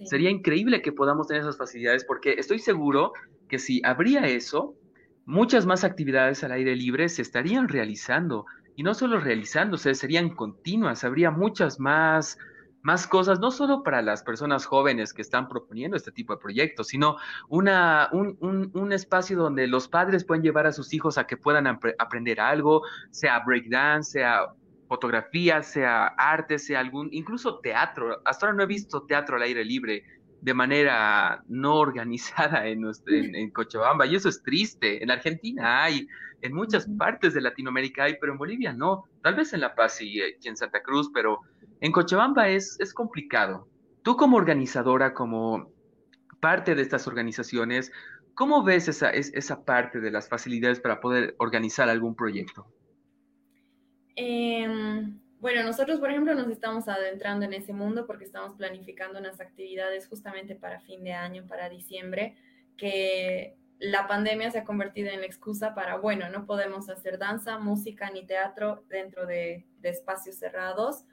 [0.04, 3.12] Sería increíble que podamos tener esas facilidades porque estoy seguro
[3.48, 4.76] que si habría eso,
[5.24, 8.46] muchas más actividades al aire libre se estarían realizando.
[8.76, 12.38] Y no solo realizándose, serían continuas, habría muchas más
[12.82, 16.88] más cosas, no solo para las personas jóvenes que están proponiendo este tipo de proyectos,
[16.88, 17.16] sino
[17.48, 22.40] una, un, espacio donde los padres pueden llevar a sus hijos a que puedan aprender
[22.40, 24.54] algo, sea breakdance, sea
[24.88, 28.20] fotografía, sea arte, sea algún, incluso teatro.
[28.24, 30.04] Hasta ahora no he visto teatro al aire libre
[30.40, 35.02] de manera no organizada en, en, Cochabamba, y eso es triste.
[35.02, 36.08] En Argentina hay,
[36.42, 39.04] en muchas partes de Latinoamérica hay, pero en Bolivia no.
[39.22, 41.40] Tal vez en La Paz y en Santa Cruz, pero
[41.80, 43.68] en Cochabamba es, es complicado.
[44.02, 45.70] Tú como organizadora, como
[46.40, 47.92] parte de estas organizaciones,
[48.34, 52.66] ¿cómo ves esa, esa parte de las facilidades para poder organizar algún proyecto?
[54.20, 59.40] Em, bueno, nosotros, por ejemplo, nos estamos adentrando en ese mundo porque estamos planificando unas
[59.40, 62.34] actividades justamente para fin de año, para diciembre,
[62.76, 67.58] que la pandemia se ha convertido en la excusa para, bueno, no podemos hacer danza,
[67.58, 71.04] música ni teatro dentro de, de espacios cerrados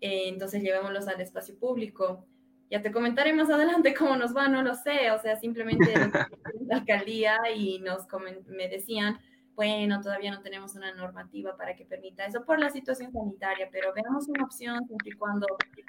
[0.00, 2.26] eh, entonces llevémoslos al espacio público.
[2.70, 5.92] Ya te comentaré más adelante cómo nos va, no lo sé, o sea, simplemente
[6.66, 8.06] la alcaldía y nos
[8.46, 9.18] me decían,
[9.58, 13.92] bueno, todavía no tenemos una normativa para que permita eso por la situación sanitaria, pero
[13.92, 15.46] veamos una opción siempre y cuando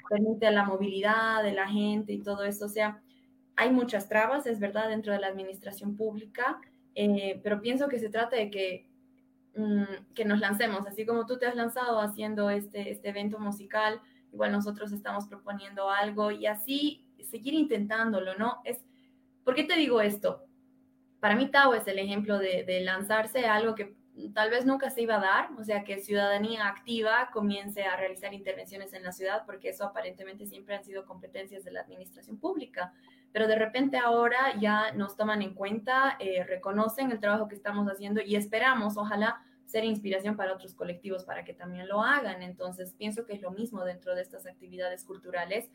[0.08, 3.00] permite la movilidad de la gente y todo eso, o sea,
[3.56, 6.60] hay muchas trabas, es verdad, dentro de la administración pública,
[6.94, 8.90] eh, pero pienso que se trata de que
[9.54, 14.00] Mm, que nos lancemos, así como tú te has lanzado haciendo este, este evento musical,
[14.32, 18.60] igual nosotros estamos proponiendo algo y así seguir intentándolo, ¿no?
[18.64, 18.84] Es,
[19.44, 20.44] ¿Por qué te digo esto?
[21.20, 23.94] Para mí Tao es el ejemplo de, lanzarse a algo que
[24.34, 28.32] tal vez nunca se iba a dar, o sea, que ciudadanía activa comience a realizar
[28.32, 32.92] intervenciones en la ciudad, porque eso aparentemente siempre han sido competencias de la administración pública,
[33.32, 37.86] pero de repente ahora ya nos toman en cuenta, eh, reconocen el trabajo que estamos
[37.86, 42.42] haciendo y esperamos, ojalá, ser inspiración para otros colectivos para que también lo hagan.
[42.42, 45.70] Entonces, pienso que es lo mismo dentro de estas actividades culturales,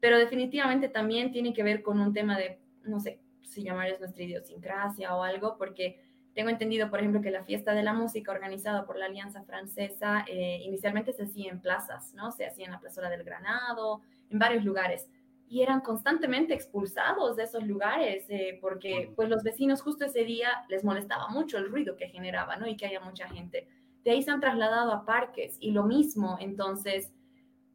[0.00, 3.98] pero definitivamente también tiene que ver con un tema de, no sé si llamar es
[3.98, 6.00] nuestra idiosincrasia o algo, porque
[6.34, 10.24] tengo entendido, por ejemplo, que la fiesta de la música organizada por la Alianza Francesa
[10.28, 12.30] eh, inicialmente se hacía en plazas, ¿no?
[12.30, 15.10] Se hacía en la Plazuela del Granado, en varios lugares.
[15.48, 20.48] Y eran constantemente expulsados de esos lugares eh, porque pues los vecinos justo ese día
[20.68, 22.68] les molestaba mucho el ruido que generaba, ¿no?
[22.68, 23.66] Y que haya mucha gente.
[24.04, 26.36] De ahí se han trasladado a parques y lo mismo.
[26.40, 27.10] Entonces,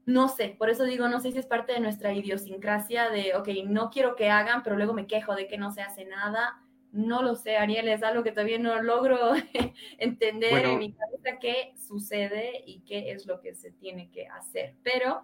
[0.06, 3.50] no sé, por eso digo, no sé si es parte de nuestra idiosincrasia de, ok,
[3.66, 6.64] no quiero que hagan, pero luego me quejo de que no se hace nada
[6.94, 9.34] no lo sé, Ariel, es algo que todavía no logro
[9.98, 14.76] entender en mi cabeza qué sucede y qué es lo que se tiene que hacer.
[14.84, 15.24] Pero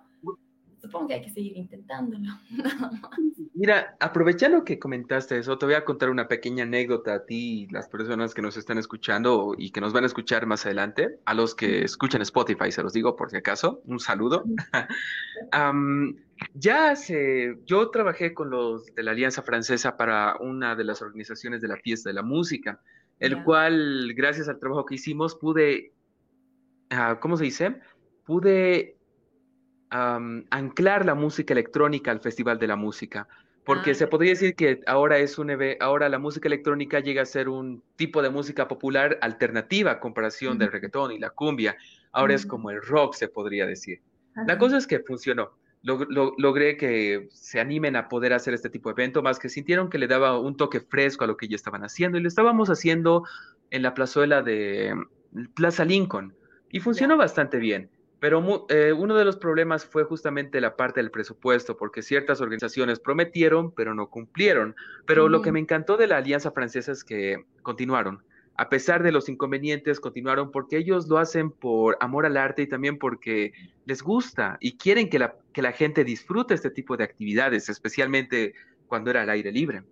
[0.81, 2.27] supongo que hay que seguir intentándolo.
[3.53, 7.67] Mira, aprovechando que comentaste eso, te voy a contar una pequeña anécdota a ti y
[7.67, 11.33] las personas que nos están escuchando y que nos van a escuchar más adelante, a
[11.33, 14.43] los que escuchan Spotify, se los digo por si acaso, un saludo.
[16.53, 21.61] ya hace, yo trabajé con los de la Alianza Francesa para una de las organizaciones
[21.61, 22.81] de la fiesta de la música,
[23.19, 25.91] el cual, gracias al trabajo que hicimos, pude,
[26.89, 27.75] ah, ¿cómo se dice?
[28.23, 28.98] Pude
[29.89, 33.27] anclar la música electrónica al Festival de la Música.
[33.65, 37.25] Porque ah, se podría decir que ahora es un ahora la música electrónica llega a
[37.25, 41.77] ser un tipo de música popular alternativa a comparación del reggaetón y la cumbia.
[42.11, 44.01] ahora es como el rock, se podría decir.
[44.47, 45.51] La cosa es que funcionó.
[45.83, 49.99] logré que se animen a poder hacer este tipo de evento, más que sintieron que
[49.99, 53.23] le daba un toque fresco a lo que ya estaban haciendo y lo estábamos haciendo
[53.69, 54.95] en la plazuela de
[55.53, 56.33] Plaza Lincoln
[56.71, 57.89] y funcionó bastante bien.
[58.19, 62.99] Pero eh, uno de los problemas fue justamente la parte del presupuesto, porque ciertas organizaciones
[62.99, 64.75] prometieron, pero no cumplieron.
[65.05, 68.21] Pero lo que me encantó de la Alianza Francesa es que continuaron.
[68.57, 72.67] A pesar de los inconvenientes, continuaron porque ellos lo hacen por amor al arte y
[72.67, 73.53] también porque
[73.85, 78.53] les gusta y quieren que la, que la gente disfrute este tipo de actividades, especialmente
[78.87, 79.83] cuando era al aire libre.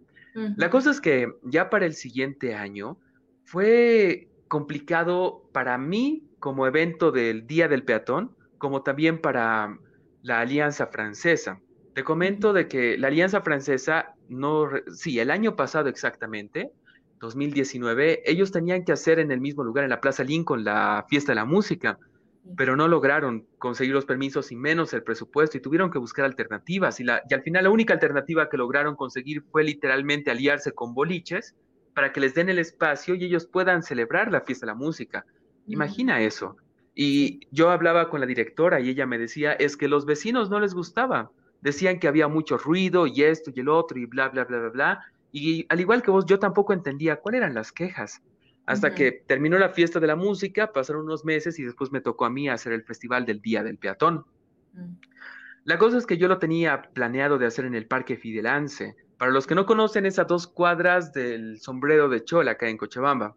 [0.55, 2.99] La cosa es que ya para el siguiente año
[3.43, 9.77] fue complicado para mí como evento del Día del Peatón, como también para
[10.21, 11.59] la Alianza Francesa.
[11.93, 16.71] Te comento de que la Alianza Francesa, no, sí, el año pasado exactamente,
[17.19, 21.33] 2019, ellos tenían que hacer en el mismo lugar, en la Plaza Lincoln, la fiesta
[21.33, 21.99] de la música,
[22.55, 27.01] pero no lograron conseguir los permisos y menos el presupuesto y tuvieron que buscar alternativas.
[27.01, 30.93] Y, la, y al final la única alternativa que lograron conseguir fue literalmente aliarse con
[30.93, 31.57] boliches
[31.93, 35.25] para que les den el espacio y ellos puedan celebrar la fiesta de la música.
[35.68, 36.57] Imagina eso.
[36.95, 40.59] Y yo hablaba con la directora y ella me decía, es que los vecinos no
[40.59, 41.32] les gustaba.
[41.61, 44.70] Decían que había mucho ruido y esto y el otro y bla, bla, bla, bla,
[44.70, 45.05] bla.
[45.32, 48.22] Y al igual que vos, yo tampoco entendía cuáles eran las quejas.
[48.65, 52.26] Hasta que terminó la fiesta de la música, pasaron unos meses y después me tocó
[52.26, 54.26] a mí hacer el festival del Día del Peatón.
[54.74, 54.95] Mm.
[55.63, 58.95] La cosa es que yo lo tenía planeado de hacer en el Parque Fidelance.
[59.18, 63.36] Para los que no conocen, esas dos cuadras del sombrero de Chola, acá en Cochabamba.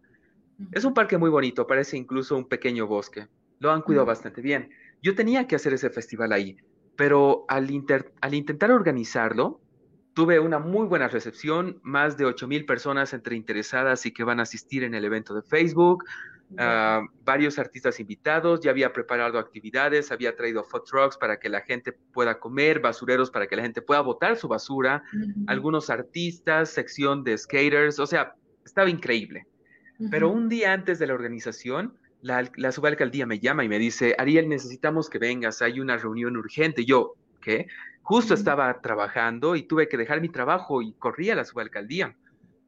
[0.71, 3.27] Es un parque muy bonito, parece incluso un pequeño bosque.
[3.59, 4.69] Lo han cuidado bastante bien.
[5.01, 6.57] Yo tenía que hacer ese festival ahí,
[6.95, 7.67] pero al,
[8.21, 9.61] al intentar organizarlo,
[10.13, 14.43] tuve una muy buena recepción, más de 8.000 personas entre interesadas y que van a
[14.43, 16.03] asistir en el evento de Facebook,
[16.57, 21.61] ah, varios artistas invitados, ya había preparado actividades, había traído food trucks para que la
[21.61, 25.03] gente pueda comer, basureros para que la gente pueda botar su basura,
[25.47, 28.35] algunos artistas, sección de skaters, o sea,
[28.65, 29.47] estaba increíble.
[30.09, 34.15] Pero un día antes de la organización, la, la, subalcaldía me llama y me dice,
[34.17, 36.85] Ariel, necesitamos que vengas, hay una reunión urgente.
[36.85, 37.67] Yo, ¿qué?
[38.01, 42.15] Justo estaba trabajando y tuve que dejar mi trabajo y corrí a la subalcaldía.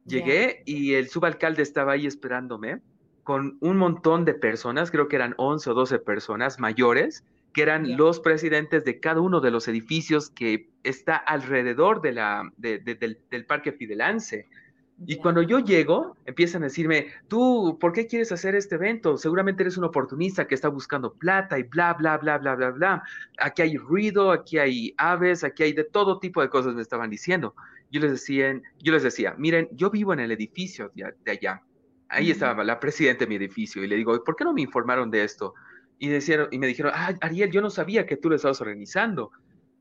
[0.06, 2.80] Llegué y el subalcalde estaba ahí esperándome
[3.24, 7.24] con un montón de personas, creo que eran 11 o 12 personas mayores,
[7.54, 12.50] que eran los presidentes de cada uno de los edificios que está alrededor de la,
[12.58, 14.46] del, del, Parque Fidelance.
[15.06, 19.16] Y cuando yo llego, empiezan a decirme, tú, ¿por qué quieres hacer este evento?
[19.16, 23.02] Seguramente eres un oportunista que está buscando plata y bla, bla, bla, bla, bla, bla.
[23.38, 27.10] Aquí hay ruido, aquí hay aves, aquí hay de todo tipo de cosas, me estaban
[27.10, 27.54] diciendo.
[27.90, 31.62] Yo les decía, yo les decía miren, yo vivo en el edificio de, allá.
[32.08, 35.10] Ahí estaba la presidenta de mi edificio y le digo, ¿por qué no me informaron
[35.10, 35.54] de esto?
[35.98, 39.32] Y, decían, y me dijeron, ah, Ariel, yo no sabía que tú lo estabas organizando.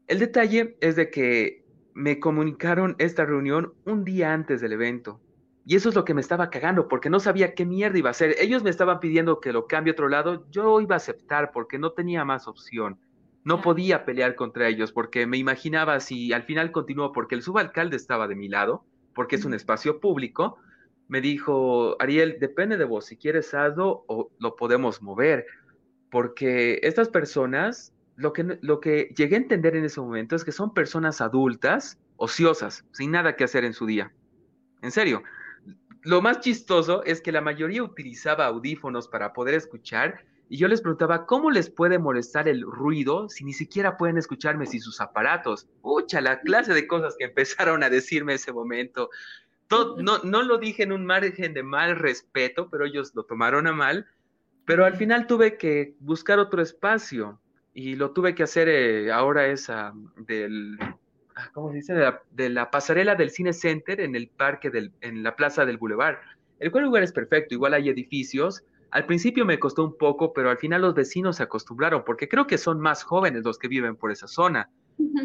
[0.07, 1.62] El detalle es de que
[1.93, 5.21] me comunicaron esta reunión un día antes del evento.
[5.65, 8.11] Y eso es lo que me estaba cagando, porque no sabía qué mierda iba a
[8.11, 8.35] hacer.
[8.39, 10.45] Ellos me estaban pidiendo que lo cambie a otro lado.
[10.51, 12.99] Yo iba a aceptar porque no tenía más opción.
[13.45, 17.95] No podía pelear contra ellos porque me imaginaba si al final continuó porque el subalcalde
[17.95, 18.85] estaba de mi lado,
[19.15, 20.57] porque es un espacio público.
[21.07, 25.45] Me dijo, Ariel, depende de vos, si quieres hazlo o lo podemos mover,
[26.09, 30.51] porque estas personas lo que, lo que llegué a entender en ese momento es que
[30.51, 34.13] son personas adultas, ociosas, sin nada que hacer en su día.
[34.81, 35.23] En serio.
[36.03, 40.81] Lo más chistoso es que la mayoría utilizaba audífonos para poder escuchar y yo les
[40.81, 45.67] preguntaba cómo les puede molestar el ruido si ni siquiera pueden escucharme si sus aparatos.
[45.81, 49.09] Pucha, la clase de cosas que empezaron a decirme en ese momento.
[49.71, 53.71] no, no lo dije en un margen de mal respeto, pero ellos lo tomaron a
[53.71, 54.05] mal.
[54.65, 57.39] Pero al final tuve que buscar otro espacio
[57.73, 59.67] y lo tuve que hacer eh, ahora es
[60.27, 60.77] del,
[61.35, 61.93] ah, ¿cómo se dice?
[62.31, 66.17] De la, pasarela del Cine Center en el parque, del, en la plaza del Boulevard.
[66.59, 68.63] El cual lugar es perfecto, igual hay edificios.
[68.91, 72.45] Al principio me costó un poco, pero al final los vecinos se acostumbraron, porque creo
[72.45, 74.69] que son más jóvenes los que viven por esa zona.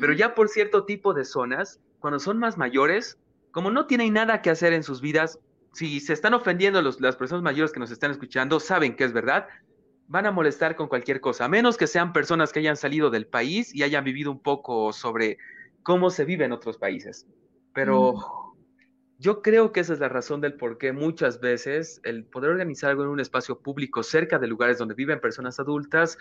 [0.01, 3.19] Pero ya por cierto tipo de zonas, cuando son más mayores,
[3.51, 5.39] como no tienen nada que hacer en sus vidas,
[5.75, 9.13] si se están ofendiendo los, las personas mayores que nos están escuchando, saben que es
[9.13, 9.47] verdad,
[10.09, 13.27] van a molestar con cualquier cosa, a menos que sean personas que hayan salido del
[13.27, 15.37] país y hayan vivido un poco sobre
[15.83, 17.27] cómo se vive en otros países.
[17.75, 18.15] Pero
[19.19, 22.91] yo creo que esa es la razón del por qué muchas veces el poder organizar
[22.91, 26.17] algo en un espacio público cerca de lugares donde viven personas adultas,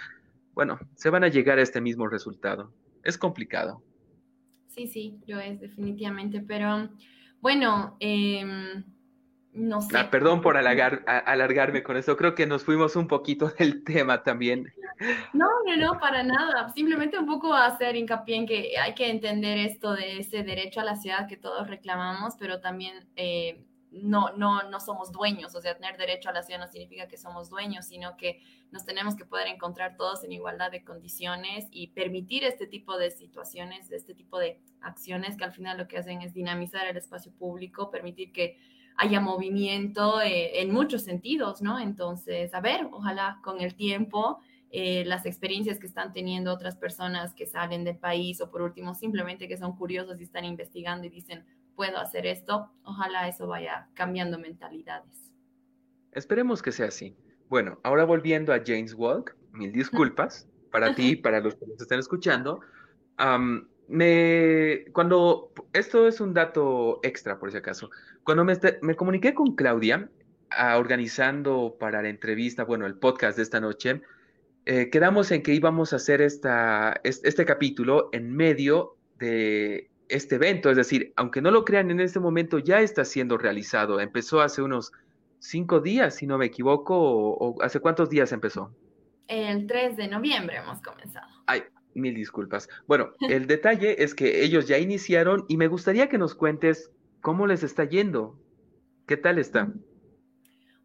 [0.53, 2.73] bueno, se van a llegar a este mismo resultado.
[3.03, 3.81] Es complicado.
[4.67, 6.89] Sí, sí, lo es definitivamente, pero
[7.39, 8.83] bueno, eh
[9.53, 9.97] no sé.
[9.97, 12.15] Ah, perdón por alargar, alargarme con esto.
[12.15, 14.71] Creo que nos fuimos un poquito del tema también.
[15.33, 16.69] No, no, no, para nada.
[16.69, 20.83] Simplemente un poco hacer hincapié en que hay que entender esto de ese derecho a
[20.83, 25.55] la ciudad que todos reclamamos, pero también eh, no, no, no somos dueños.
[25.55, 28.41] O sea, tener derecho a la ciudad no significa que somos dueños, sino que
[28.71, 33.11] nos tenemos que poder encontrar todos en igualdad de condiciones y permitir este tipo de
[33.11, 37.31] situaciones, este tipo de acciones que al final lo que hacen es dinamizar el espacio
[37.31, 38.59] público, permitir que
[38.97, 41.79] haya movimiento eh, en muchos sentidos, ¿no?
[41.79, 44.39] Entonces, a ver, ojalá con el tiempo,
[44.71, 48.95] eh, las experiencias que están teniendo otras personas que salen del país o por último
[48.95, 51.45] simplemente que son curiosos y están investigando y dicen,
[51.75, 55.31] puedo hacer esto, ojalá eso vaya cambiando mentalidades.
[56.11, 57.15] Esperemos que sea así.
[57.49, 61.79] Bueno, ahora volviendo a James Walk, mil disculpas para ti y para los que nos
[61.79, 62.61] están escuchando.
[63.87, 67.91] me, cuando, esto es un dato extra por si acaso,
[68.27, 70.09] cuando me, me comuniqué con Claudia,
[70.49, 74.01] ah, organizando para la entrevista, bueno, el podcast de esta noche,
[74.65, 80.69] eh, quedamos en que íbamos a hacer esta, este, capítulo en medio de este evento,
[80.69, 84.01] es decir, aunque no lo crean, en este momento ya está siendo realizado.
[84.01, 84.91] Empezó hace unos
[85.39, 88.75] cinco días, si no me equivoco, o, hace cuántos días empezó.
[89.29, 91.27] El 3 de noviembre hemos comenzado.
[91.45, 91.63] Ay,
[91.93, 92.67] mil disculpas.
[92.87, 96.91] Bueno, el detalle es que ellos ya iniciaron y me gustaría que nos cuentes
[97.27, 98.39] ¿Cómo les está yendo?
[99.05, 99.67] ¿Qué tal está?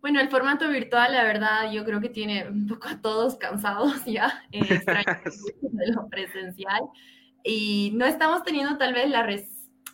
[0.01, 4.05] Bueno, el formato virtual, la verdad, yo creo que tiene un poco a todos cansados
[4.07, 4.61] ya, eh,
[5.63, 6.83] de lo presencial.
[7.45, 9.25] Y no estamos teniendo tal vez la,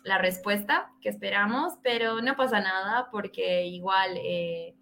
[0.03, 4.75] la respuesta que esperamos, pero no pasa nada porque igual eh,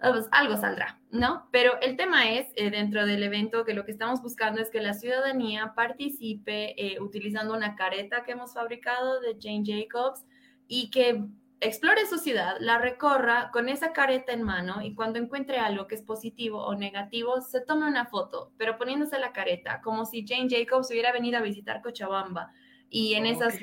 [0.00, 1.46] pues, algo saldrá, ¿no?
[1.52, 4.80] Pero el tema es, eh, dentro del evento, que lo que estamos buscando es que
[4.80, 10.24] la ciudadanía participe utilizando una careta que hemos fabricado de Jane Jacobs
[10.68, 11.24] y que
[11.60, 15.94] explore su ciudad, la recorra con esa careta en mano y cuando encuentre algo que
[15.94, 20.48] es positivo o negativo, se tome una foto, pero poniéndose la careta, como si Jane
[20.48, 22.52] Jacobs hubiera venido a visitar Cochabamba
[22.90, 23.58] y en esas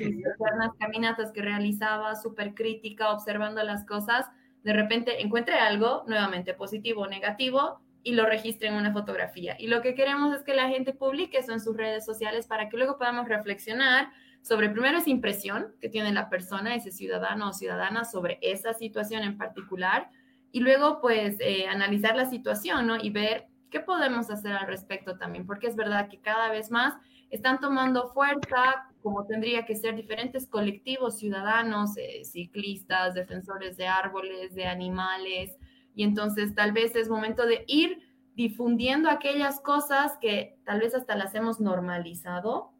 [0.78, 4.26] caminatas que realizaba, súper crítica, observando las cosas,
[4.62, 9.56] de repente encuentre algo nuevamente positivo o negativo y lo registre en una fotografía.
[9.58, 12.68] Y lo que queremos es que la gente publique eso en sus redes sociales para
[12.68, 14.10] que luego podamos reflexionar
[14.42, 19.22] sobre primero esa impresión que tiene la persona, ese ciudadano o ciudadana sobre esa situación
[19.22, 20.10] en particular
[20.50, 22.96] y luego pues eh, analizar la situación ¿no?
[22.96, 26.94] y ver qué podemos hacer al respecto también, porque es verdad que cada vez más
[27.30, 34.54] están tomando fuerza, como tendría que ser diferentes colectivos ciudadanos, eh, ciclistas, defensores de árboles,
[34.54, 35.56] de animales,
[35.94, 38.02] y entonces tal vez es momento de ir
[38.34, 42.71] difundiendo aquellas cosas que tal vez hasta las hemos normalizado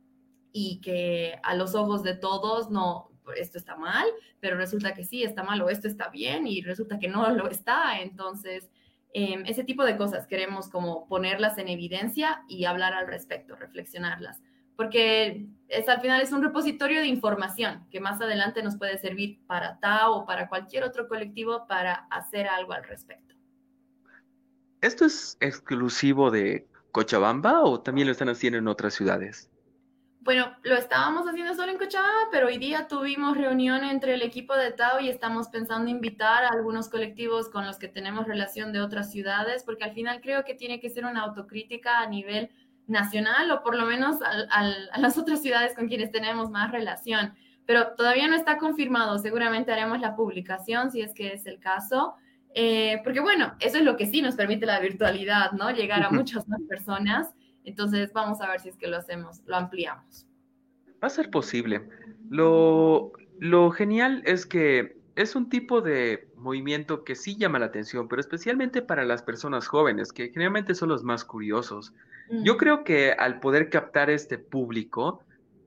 [0.53, 4.07] y que a los ojos de todos no, esto está mal,
[4.41, 7.49] pero resulta que sí está mal o esto está bien y resulta que no lo
[7.49, 8.01] está.
[8.01, 8.71] Entonces,
[9.15, 14.43] em, ese tipo de cosas queremos como ponerlas en evidencia y hablar al respecto, reflexionarlas,
[14.77, 19.41] porque es, al final es un repositorio de información que más adelante nos puede servir
[19.47, 23.35] para TAO o para cualquier otro colectivo para hacer algo al respecto.
[24.81, 29.52] ¿Esto es exclusivo de Cochabamba o también lo están haciendo en otras ciudades?
[30.25, 34.55] Bueno, lo estábamos haciendo solo en Cochabamba, pero hoy día tuvimos reunión entre el equipo
[34.55, 38.81] de Tao y estamos pensando invitar a algunos colectivos con los que tenemos relación de
[38.81, 42.51] otras ciudades, porque al final creo que tiene que ser una autocrítica a nivel
[42.87, 47.35] nacional o por lo menos a las otras ciudades con quienes tenemos más relación.
[47.67, 52.15] Pero todavía no está confirmado, seguramente haremos la publicación si es que es el caso.
[52.55, 55.73] Eh, porque bueno, eso es lo que sí nos permite la virtualidad, ¿no?
[55.73, 57.35] Llegar a muchas más personas.
[57.65, 60.27] Entonces vamos a ver si es que lo hacemos, lo ampliamos.
[61.03, 61.89] Va a ser posible.
[62.29, 68.09] Lo, lo genial es que es un tipo de movimiento que sí llama la atención,
[68.09, 71.93] pero especialmente para las personas jóvenes, que generalmente son los más curiosos.
[72.45, 75.23] Yo creo que al poder captar este público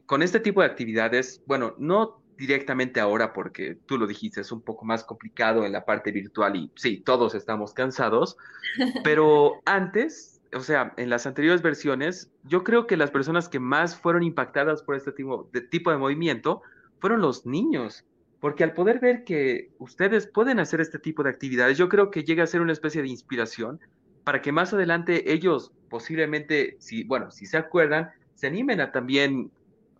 [0.07, 4.61] con este tipo de actividades, bueno, no directamente ahora porque tú lo dijiste, es un
[4.61, 8.37] poco más complicado en la parte virtual y sí, todos estamos cansados,
[9.03, 13.97] pero antes o sea, en las anteriores versiones, yo creo que las personas que más
[13.97, 16.61] fueron impactadas por este tipo de, tipo de movimiento
[16.99, 18.05] fueron los niños,
[18.39, 22.23] porque al poder ver que ustedes pueden hacer este tipo de actividades, yo creo que
[22.23, 23.81] llega a ser una especie de inspiración
[24.23, 29.51] para que más adelante ellos posiblemente, si, bueno, si se acuerdan, se animen a también,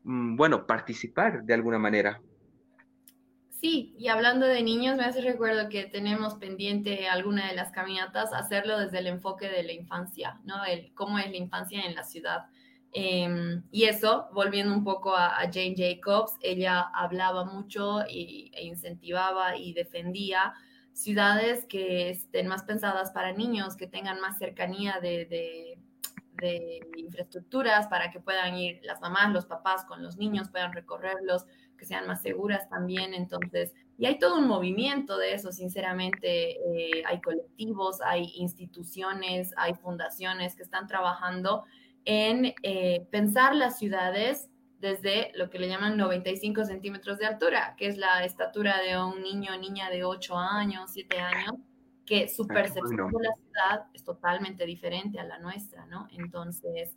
[0.04, 2.22] mm, bueno, participar de alguna manera.
[3.60, 8.34] Sí, y hablando de niños, me hace recuerdo que tenemos pendiente alguna de las caminatas
[8.34, 10.64] hacerlo desde el enfoque de la infancia, ¿no?
[10.66, 12.48] El cómo es la infancia en la ciudad.
[12.92, 19.58] Em, y eso, volviendo un poco a, Jane Jacobs, ella hablaba mucho y, e incentivaba
[19.58, 20.54] y defendía
[20.94, 25.80] ciudades que estén más pensadas para niños, que tengan más cercanía de, de,
[26.42, 31.46] de, infraestructuras para que puedan ir las mamás, los papás con los niños, puedan recorrerlos,
[31.78, 33.14] que sean más seguras también.
[33.14, 36.52] Entonces, y hay todo un movimiento de eso, sinceramente.
[36.52, 41.64] Eh, hay colectivos, hay instituciones, hay fundaciones que están trabajando
[42.04, 44.50] en eh, pensar las ciudades
[44.80, 49.22] desde lo que le llaman 95 centímetros de altura, que es la estatura de un
[49.22, 51.56] niño o niña de 8 años, 7 años,
[52.06, 56.08] que su percepción de la ciudad es totalmente diferente a la nuestra, ¿no?
[56.12, 56.96] Entonces,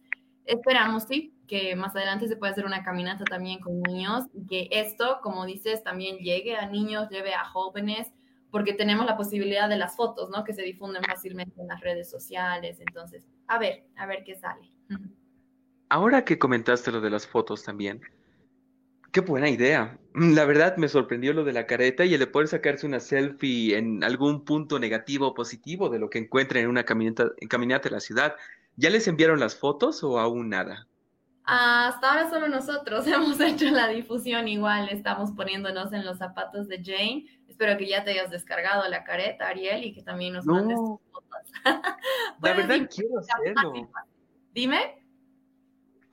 [0.48, 4.68] esperamos, sí, que más adelante se pueda hacer una caminata también con niños y que
[4.70, 8.08] esto, como dices, también llegue a niños, lleve a jóvenes,
[8.50, 10.42] porque tenemos la posibilidad de las fotos, ¿no?
[10.42, 12.78] Que se difunden fácilmente en las redes sociales.
[12.80, 14.72] Entonces, a ver, a ver qué sale.
[15.90, 18.00] Ahora que comentaste lo de las fotos también,
[19.12, 19.98] qué buena idea.
[20.14, 23.00] Mm, la verdad me sorprendió lo de la careta y el de poder sacarse una
[23.00, 27.48] selfie en algún punto negativo o positivo de lo que encuentren en una caminata, en
[27.48, 28.34] caminata de la ciudad.
[28.78, 30.86] ¿Ya les enviaron las fotos o aún nada?
[31.42, 36.80] Hasta ahora solo nosotros hemos hecho la difusión igual, estamos poniéndonos en los zapatos de
[36.84, 37.26] Jane.
[37.48, 41.00] Espero que ya te hayas descargado la careta, Ariel, y que también nos mandes tus
[41.10, 41.52] fotos.
[42.40, 43.90] la verdad quiero hacerlo.
[44.54, 45.02] Dime.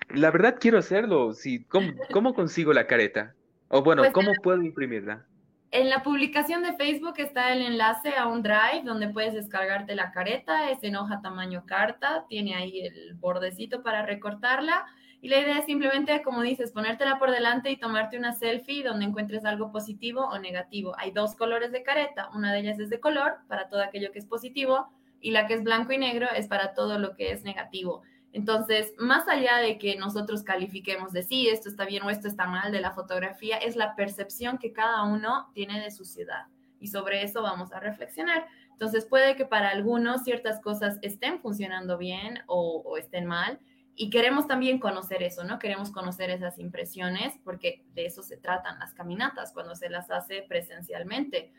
[0.09, 1.33] La verdad quiero hacerlo.
[1.33, 1.65] Sí,
[2.11, 3.35] ¿cómo, consigo la careta?
[3.67, 5.27] O bueno, pues ¿cómo puedo imprimirla?
[5.71, 10.11] En la publicación de Facebook está el enlace a un drive donde puedes descargarte la
[10.11, 14.85] careta, es en hoja tamaño carta, tiene ahí el bordecito para recortarla
[15.21, 19.05] y la idea es simplemente, como dices, ponértela por delante y tomarte una selfie donde
[19.05, 20.93] encuentres algo positivo o negativo.
[20.99, 24.19] Hay dos colores de careta, una de ellas es de color para todo aquello que
[24.19, 24.87] es positivo
[25.19, 28.03] y la que es blanco y negro es para todo lo que es negativo.
[28.35, 32.45] Entonces, más allá de que nosotros califiquemos de sí, esto está bien o esto está
[32.45, 36.47] mal de la fotografía, es la percepción que cada uno tiene de su ciudad.
[36.81, 38.45] Y sobre eso vamos a reflexionar.
[38.71, 43.57] Entonces, puede que para algunos ciertas cosas estén funcionando bien o, estén mal.
[43.95, 45.57] Y queremos también conocer eso, ¿no?
[45.57, 50.41] Queremos conocer esas impresiones porque de eso se tratan las caminatas cuando se las hace
[50.41, 51.53] presencialmente.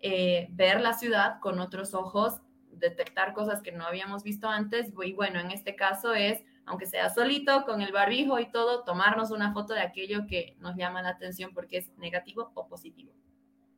[0.00, 2.40] Eh, ver la ciudad con otros ojos
[2.82, 4.92] detectar cosas que no habíamos visto antes.
[5.02, 9.30] Y bueno, en este caso es, aunque sea solito, con el barbijo y todo, tomarnos
[9.30, 13.12] una foto de aquello que nos llama la atención porque es negativo o positivo.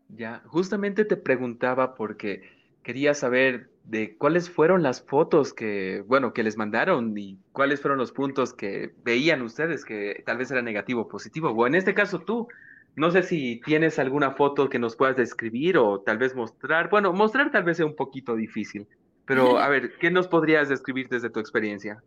[0.08, 2.42] Ya, justamente te preguntaba porque
[2.82, 7.98] quería saber de cuáles fueron las fotos que, bueno, que les mandaron y cuáles fueron
[7.98, 11.50] los puntos que veían ustedes que tal vez era negativo o positivo.
[11.50, 12.48] O en este caso tú,
[12.96, 16.90] no sé si tienes alguna foto que nos puedas describir o tal vez mostrar.
[16.90, 18.86] Bueno, mostrar tal vez sea un poquito difícil,
[19.24, 22.02] pero a ver, ¿qué nos podrías describir desde tu experiencia?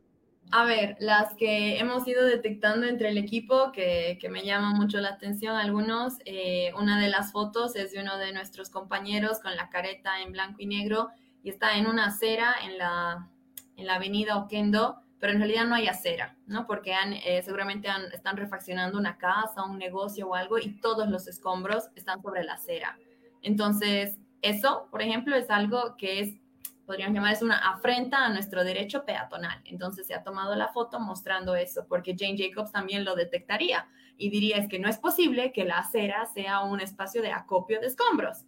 [0.51, 5.09] A ver, las que hemos ido detectando entre el equipo, que, me llama mucho la
[5.09, 9.69] atención algunos, eh, una de las fotos es de uno de nuestros compañeros con la
[9.69, 11.09] careta en blanco y negro
[11.43, 13.29] y está en una acera en la,
[13.75, 16.67] en la avenida Oquendo pero en realidad no hay acera, ¿no?
[16.67, 21.27] Porque han, eh, seguramente están refaccionando una casa, un negocio o algo y todos los
[21.27, 22.97] escombros están sobre la acera.
[23.41, 26.35] Entonces, eso, por ejemplo, es algo que es,
[26.85, 29.59] podríamos llamar, es una afrenta a nuestro derecho peatonal.
[29.65, 33.87] Entonces, se ha tomado la foto mostrando eso, porque Jane Jacobs también lo detectaría
[34.17, 37.79] y diría es que no es posible que la acera sea un espacio de acopio
[37.79, 38.45] de escombros.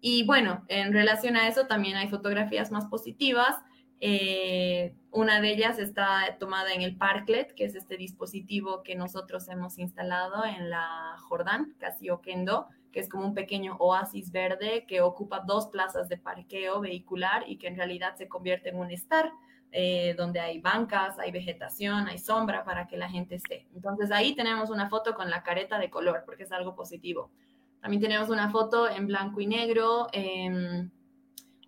[0.00, 3.56] Y bueno, en relación a eso también hay fotografías más positivas
[4.04, 9.46] eh, una de ellas está tomada en el Parklet, que es este dispositivo que nosotros
[9.46, 15.02] hemos instalado en la Jordán, casi Oquendo, que es como un pequeño oasis verde que
[15.02, 19.30] ocupa dos plazas de parqueo vehicular y que en realidad se convierte en un estar,
[19.70, 23.68] eh, donde hay bancas, hay vegetación, hay sombra para que la gente esté.
[23.72, 27.30] Entonces ahí tenemos una foto con la careta de color, porque es algo positivo.
[27.80, 30.08] También tenemos una foto en blanco y negro.
[30.12, 30.88] Eh,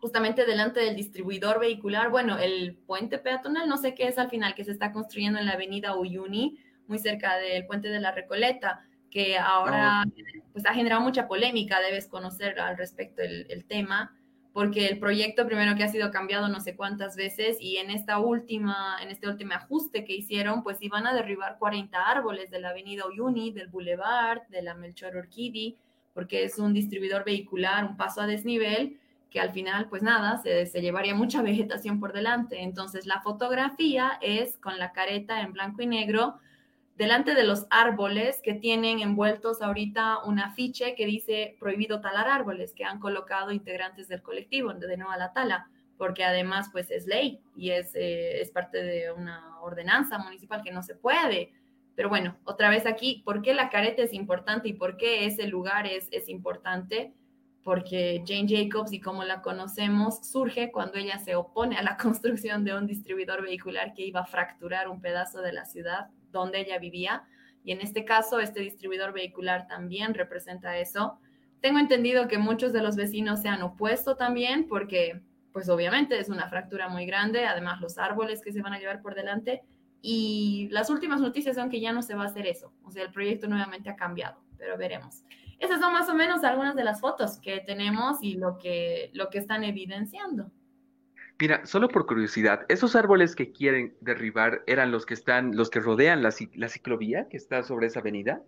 [0.04, 4.54] justamente delante del distribuidor vehicular, bueno, el puente peatonal, no sé qué es al final,
[4.54, 8.84] que se está construyendo en la avenida Uyuni, muy cerca del puente de la Recoleta,
[9.10, 10.04] que ahora ah,
[10.52, 14.14] pues ha generado mucha polémica, debes conocer al respecto el, tema,
[14.52, 18.18] porque el proyecto primero que ha sido cambiado no sé cuántas veces y en esta
[18.18, 22.68] última, en este último ajuste que hicieron, pues iban a derribar 40 árboles de la
[22.68, 25.78] avenida Uyuni, del Boulevard, de la Melchor Orquidi,
[26.12, 29.00] porque es un distribuidor vehicular, un paso a desnivel,
[29.34, 32.62] que al final, pues nada, se, llevaría mucha vegetación por delante.
[32.62, 36.36] Entonces, la fotografía es con la careta en blanco y negro
[36.96, 42.74] delante de los árboles que tienen envueltos ahorita un afiche que dice prohibido talar árboles,
[42.74, 45.68] que han colocado integrantes del colectivo de nuevo a la tala,
[45.98, 50.70] porque además, pues es ley y es, eh, es parte de una ordenanza municipal que
[50.70, 51.52] no se puede.
[51.96, 55.48] Pero bueno, otra vez aquí, ¿por qué la careta es importante y por qué ese
[55.48, 57.12] lugar es, es importante?
[57.64, 62.62] Porque Jane Jacobs y como la conocemos surge cuando ella se opone a la construcción
[62.62, 66.78] de un distribuidor vehicular que iba a fracturar un pedazo de la ciudad donde ella
[66.78, 67.24] vivía.
[67.64, 71.18] Y en este caso, este distribuidor vehicular también representa eso.
[71.60, 76.28] Tengo entendido que muchos de los vecinos se han opuesto también porque, pues obviamente es
[76.28, 79.62] una fractura muy grande, además los árboles que se van a llevar por delante.
[80.02, 82.74] Y las últimas noticias son que ya no se va a hacer eso.
[82.84, 85.24] O sea, el proyecto nuevamente ha cambiado, pero veremos.
[85.58, 89.30] Esas son más o menos algunas de las fotos que tenemos y lo que, lo
[89.30, 90.50] que están evidenciando.
[91.40, 95.80] Mira, solo por curiosidad, ¿esos árboles que quieren derribar eran los que están, los que
[95.80, 98.40] rodean la, la ciclovía que está sobre esa avenida?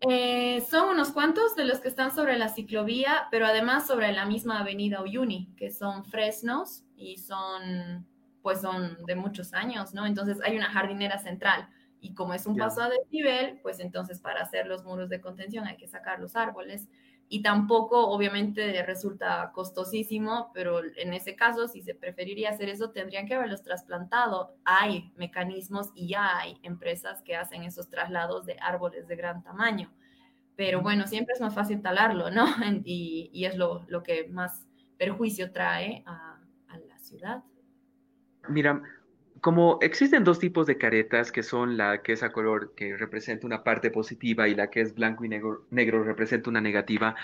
[0.00, 4.26] Eh, son unos cuantos de los que están sobre la ciclovía, pero además sobre la
[4.26, 8.06] misma avenida Uyuni, que son fresnos y son,
[8.42, 10.06] pues son de muchos años, ¿no?
[10.06, 11.68] Entonces hay una jardinera central
[12.00, 15.66] y como es un paso a desnivel, pues entonces para hacer los muros de contención
[15.66, 16.88] hay que sacar los árboles
[17.30, 23.26] y tampoco obviamente resulta costosísimo, pero en ese caso si se preferiría hacer eso tendrían
[23.26, 24.54] que haberlos trasplantado.
[24.64, 29.92] Hay mecanismos y ya hay empresas que hacen esos traslados de árboles de gran tamaño.
[30.56, 32.46] Pero bueno, siempre es más fácil talarlo, ¿no?
[32.84, 37.44] Y, y es lo, lo, que más perjuicio trae a, a la ciudad.
[38.48, 38.82] Mira,
[39.40, 43.46] como existen dos tipos de caretas, que son la que es a color que representa
[43.46, 47.14] una parte positiva y la que es blanco y negro, negro representa una negativa,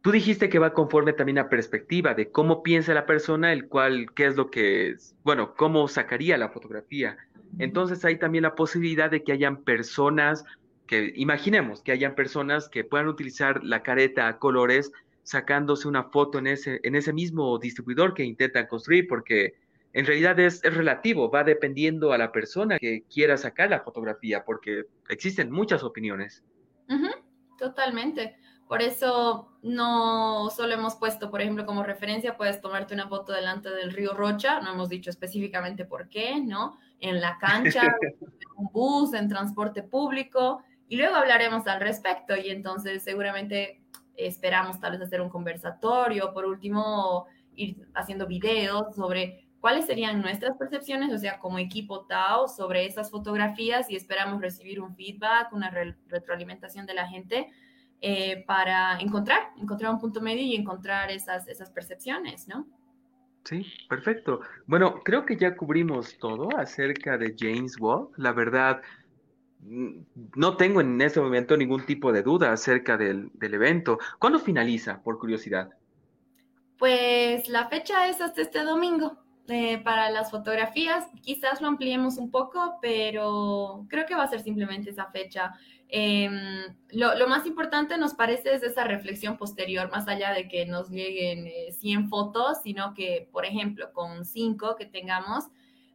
[0.00, 4.12] tú dijiste que va conforme también a perspectiva de cómo piensa la persona, el cual,
[4.14, 7.16] qué es lo que es, bueno, cómo sacaría la fotografía.
[7.58, 10.44] Entonces hay también la posibilidad de que hayan personas
[10.86, 14.90] que, imaginemos que hayan personas que puedan utilizar la careta a colores
[15.22, 19.54] sacándose una foto en ese, en ese mismo distribuidor que intentan construir, porque
[19.92, 24.84] en realidad es, relativo, va dependiendo a la persona que quiera sacar la fotografía, porque
[25.08, 26.44] existen muchas opiniones.
[27.58, 28.36] totalmente.
[28.68, 33.70] Por eso no solo hemos puesto, por ejemplo, como referencia, puedes tomarte una foto delante
[33.70, 36.78] del río Rocha, no hemos dicho específicamente por qué, ¿no?
[37.00, 42.36] En la cancha, en un bus, en transporte público, y luego hablaremos al respecto.
[42.36, 43.80] Y entonces seguramente
[44.16, 50.56] esperamos tal vez hacer un conversatorio, por último, ir haciendo videos sobre cuáles serían nuestras
[50.56, 55.70] percepciones, o sea, como equipo TAO, sobre esas fotografías y esperamos recibir un feedback, una
[56.08, 57.48] retroalimentación de la gente
[58.00, 62.68] eh, para encontrar, encontrar un punto medio y encontrar esas, esas percepciones, ¿no?
[63.44, 64.40] Sí, perfecto.
[64.66, 68.08] Bueno, creo que ya cubrimos todo acerca de James Wall.
[68.16, 68.82] La verdad,
[69.60, 70.00] mm,
[70.36, 73.98] no tengo en este momento ningún tipo de duda acerca del, del evento.
[74.18, 75.70] ¿Cuándo finaliza, por curiosidad?
[76.78, 79.18] Pues la fecha es hasta este domingo.
[79.50, 84.40] Eh, para las fotografías, quizás lo ampliemos un poco, pero creo que va a ser
[84.40, 85.54] simplemente esa fecha.
[85.88, 90.90] Em, lo, más importante nos parece es esa reflexión posterior, más allá de que nos
[90.90, 95.46] lleguen 100 eh, fotos, sino que, por ejemplo, con 5 que tengamos,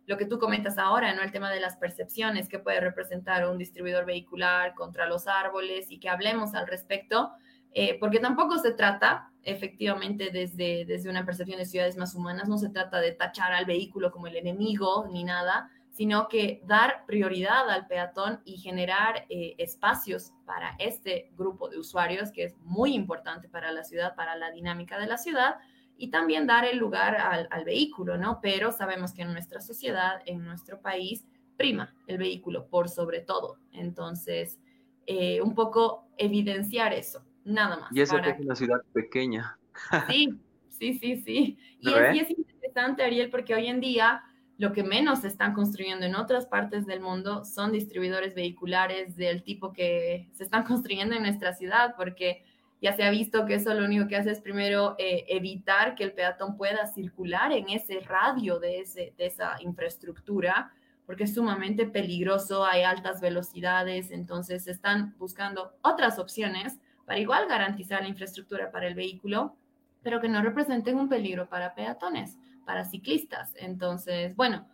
[0.07, 1.21] lo que tú comentas ahora, ¿no?
[1.21, 5.99] El tema de las percepciones que puede representar un distribuidor vehicular contra los árboles y
[5.99, 7.31] que hablemos al respecto,
[7.73, 12.57] eh, porque tampoco se trata efectivamente desde, desde una percepción de ciudades más humanas, no
[12.57, 17.69] se trata de tachar al vehículo como el enemigo ni nada, sino que dar prioridad
[17.69, 23.49] al peatón y generar eh, espacios para este grupo de usuarios, que es muy importante
[23.49, 25.55] para la ciudad, para la dinámica de la ciudad,
[25.97, 28.39] y también dar el lugar al, al vehículo, ¿no?
[28.41, 31.25] Pero sabemos que en nuestra sociedad, en nuestro país,
[31.57, 33.57] prima el vehículo por sobre todo.
[33.71, 34.59] Entonces,
[35.05, 37.91] eh, un poco evidenciar eso nada más.
[37.91, 39.57] Y eso es una ciudad pequeña.
[40.07, 40.39] Sí,
[40.69, 41.57] sí, sí, sí.
[41.79, 44.21] Y es, y es, interesante, Ariel, porque hoy en día
[44.57, 49.43] lo que menos se están construyendo en otras partes del mundo son distribuidores vehiculares del
[49.43, 52.43] tipo que se están construyendo en nuestra ciudad, porque
[52.81, 56.03] ya se ha visto que eso lo único que hace es primero eh, evitar que
[56.03, 60.73] el peatón pueda circular en ese radio de, ese, de esa infraestructura,
[61.05, 68.01] porque es sumamente peligroso, hay altas velocidades, entonces están buscando otras opciones para igual garantizar
[68.01, 69.55] la infraestructura para el vehículo,
[70.01, 73.53] pero que no representen un peligro para peatones, para ciclistas.
[73.55, 74.67] Entonces, bueno,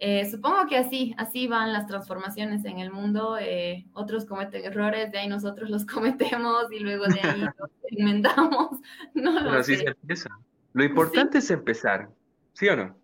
[0.00, 3.36] eh, supongo que así, así van las transformaciones en el mundo.
[3.40, 8.80] Eh, otros cometen errores, de ahí nosotros los cometemos y luego de ahí los inventamos.
[9.14, 10.30] No lo así se empieza.
[10.72, 12.10] Lo importante es empezar,
[12.52, 12.96] ¿sí o no?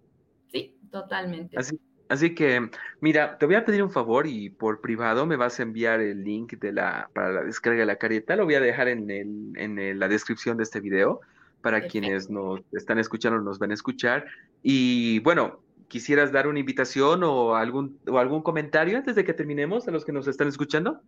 [0.53, 1.59] Sí, totalmente.
[1.59, 5.59] Así, Así que, mira, te voy a pedir un favor y por privado me vas
[5.59, 8.37] a enviar el link de la, para la descarga de la careta.
[8.37, 11.21] Lo voy a dejar en, el, en la descripción de este video
[11.63, 14.27] para quienes nos están escuchando o nos ven a escuchar.
[14.63, 19.89] Y bueno, ¿quisieras dar una invitación o algún, o algún comentario antes de que terminemos
[19.89, 21.01] a los que nos están escuchando?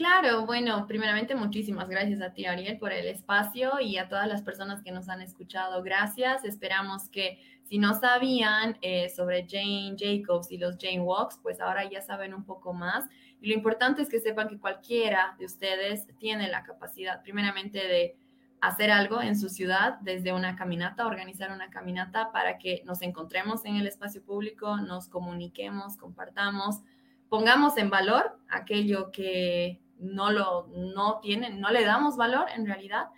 [0.00, 4.40] Claro, bueno, primeramente muchísimas gracias a ti, Ariel, por el espacio y a todas las
[4.40, 5.82] personas que nos han escuchado.
[5.82, 6.42] Gracias.
[6.42, 11.86] Esperamos que si no sabían eh, sobre Jane Jacobs y los Jane Walks, pues ahora
[11.86, 13.10] ya saben un poco más.
[13.42, 18.16] Y lo importante es que sepan que cualquiera de ustedes tiene la capacidad, primeramente, de
[18.62, 23.66] hacer algo en su ciudad desde una caminata, organizar una caminata para que nos encontremos
[23.66, 26.80] en el espacio público, nos comuniquemos, compartamos,
[27.28, 33.08] pongamos en valor aquello que no lo no tienen, no le damos valor en realidad.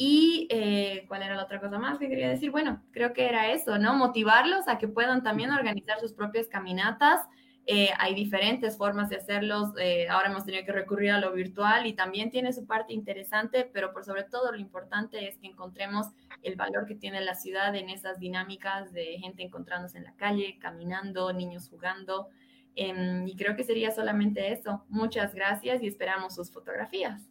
[0.00, 3.50] Y eh, cuál era la otra cosa más que quería decir, bueno, creo que era
[3.50, 3.94] eso, ¿no?
[3.94, 7.26] Motivarlos a que puedan también organizar sus propias caminatas.
[7.66, 9.72] Eh, hay diferentes formas de hacerlos.
[9.78, 13.68] Eh, ahora hemos tenido que recurrir a lo virtual y también tiene su parte interesante,
[13.72, 16.06] pero por sobre todo lo importante es que encontremos
[16.42, 20.58] el valor que tiene la ciudad en esas dinámicas de gente encontrándose en la calle,
[20.60, 22.28] caminando, niños jugando.
[22.74, 24.84] Em, y creo que sería solamente eso.
[24.88, 27.28] Muchas gracias y esperamos sus fotografías.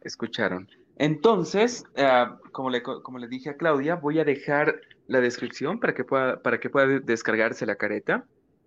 [0.00, 0.68] Escucharon.
[0.96, 5.94] Entonces, ah, como, le, como le dije a Claudia, voy a dejar la descripción para
[5.94, 8.24] que pueda, para que pueda descargarse la careta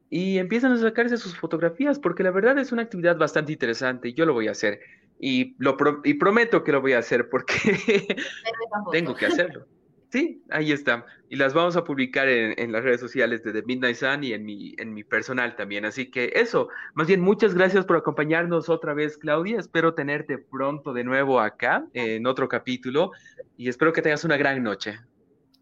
[0.10, 4.14] y empiezan a sacarse sus fotografías, porque la verdad es una actividad bastante interesante y
[4.14, 4.80] yo lo voy a hacer.
[5.20, 7.54] Y, lo y prometo que lo voy a hacer porque
[8.92, 9.66] tengo que hacerlo.
[10.10, 11.06] Sí, ahí está.
[11.30, 14.44] Y las vamos a publicar en, las redes sociales de The Midnight Sun y en
[14.44, 15.86] mi, en mi personal también.
[15.86, 19.60] Así que eso, más bien muchas gracias por acompañarnos otra vez, Claudia.
[19.60, 23.12] Espero tenerte pronto de nuevo acá en otro capítulo
[23.56, 25.00] y espero que tengas una gran noche.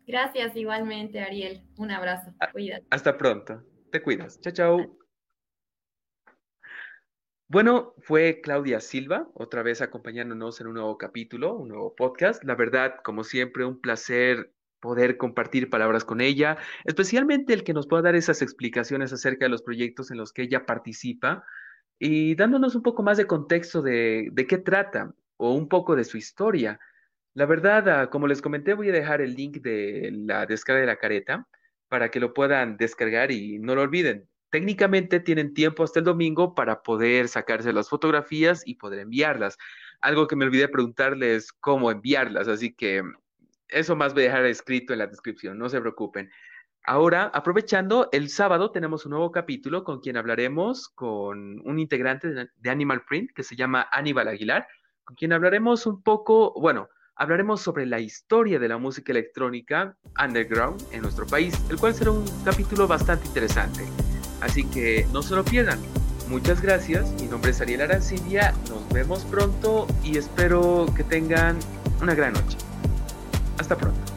[0.07, 1.61] Gracias igualmente, Ariel.
[1.77, 2.33] Un abrazo.
[2.39, 2.85] Ah, Cuídate.
[2.89, 3.61] Hasta pronto.
[3.91, 4.39] Te cuidas.
[4.39, 5.06] Chao, chao.
[7.49, 12.43] Bueno, fue Claudia Silva, otra vez acompañándonos en un nuevo capítulo, un nuevo podcast.
[12.43, 17.87] La verdad, como siempre, un placer poder compartir palabras con ella, especialmente el que nos
[17.87, 21.45] pueda dar esas explicaciones acerca de los proyectos en los que ella participa
[21.99, 26.03] y dándonos un poco más de contexto de, de qué trata o un poco de
[26.03, 26.81] su historia.
[27.33, 30.87] La verdad, ah, como les comenté, voy a dejar el link de la descarga de
[30.87, 31.47] la careta
[31.87, 34.27] para que lo puedan descargar y no lo olviden
[34.57, 39.55] técnicamente tienen tiempo hasta el domingo para poder sacarse las fotografías y poder enviarlas.
[40.01, 43.03] Algo que me olvidé preguntarles cómo enviarlas, así que
[43.67, 46.31] eso más voy a dejar escrito en la descripción, no se preocupen.
[46.85, 52.69] Ahora, aprovechando, el sábado tenemos un nuevo capítulo con quien hablaremos con un integrante de
[52.71, 54.67] Animal Print que se llama Aníbal Aguilar,
[55.03, 60.81] con quien hablaremos un poco, bueno, hablaremos sobre la historia de la música electrónica underground
[60.93, 64.06] en nuestro país, el cual será un capítulo bastante interesante.
[64.41, 65.79] Así que no se lo pierdan.
[66.29, 67.09] Muchas gracias.
[67.21, 68.53] Mi nombre es Ariel Arancibia.
[68.69, 71.57] Nos vemos pronto y espero que tengan
[72.01, 72.57] una gran noche.
[73.57, 74.16] Hasta pronto.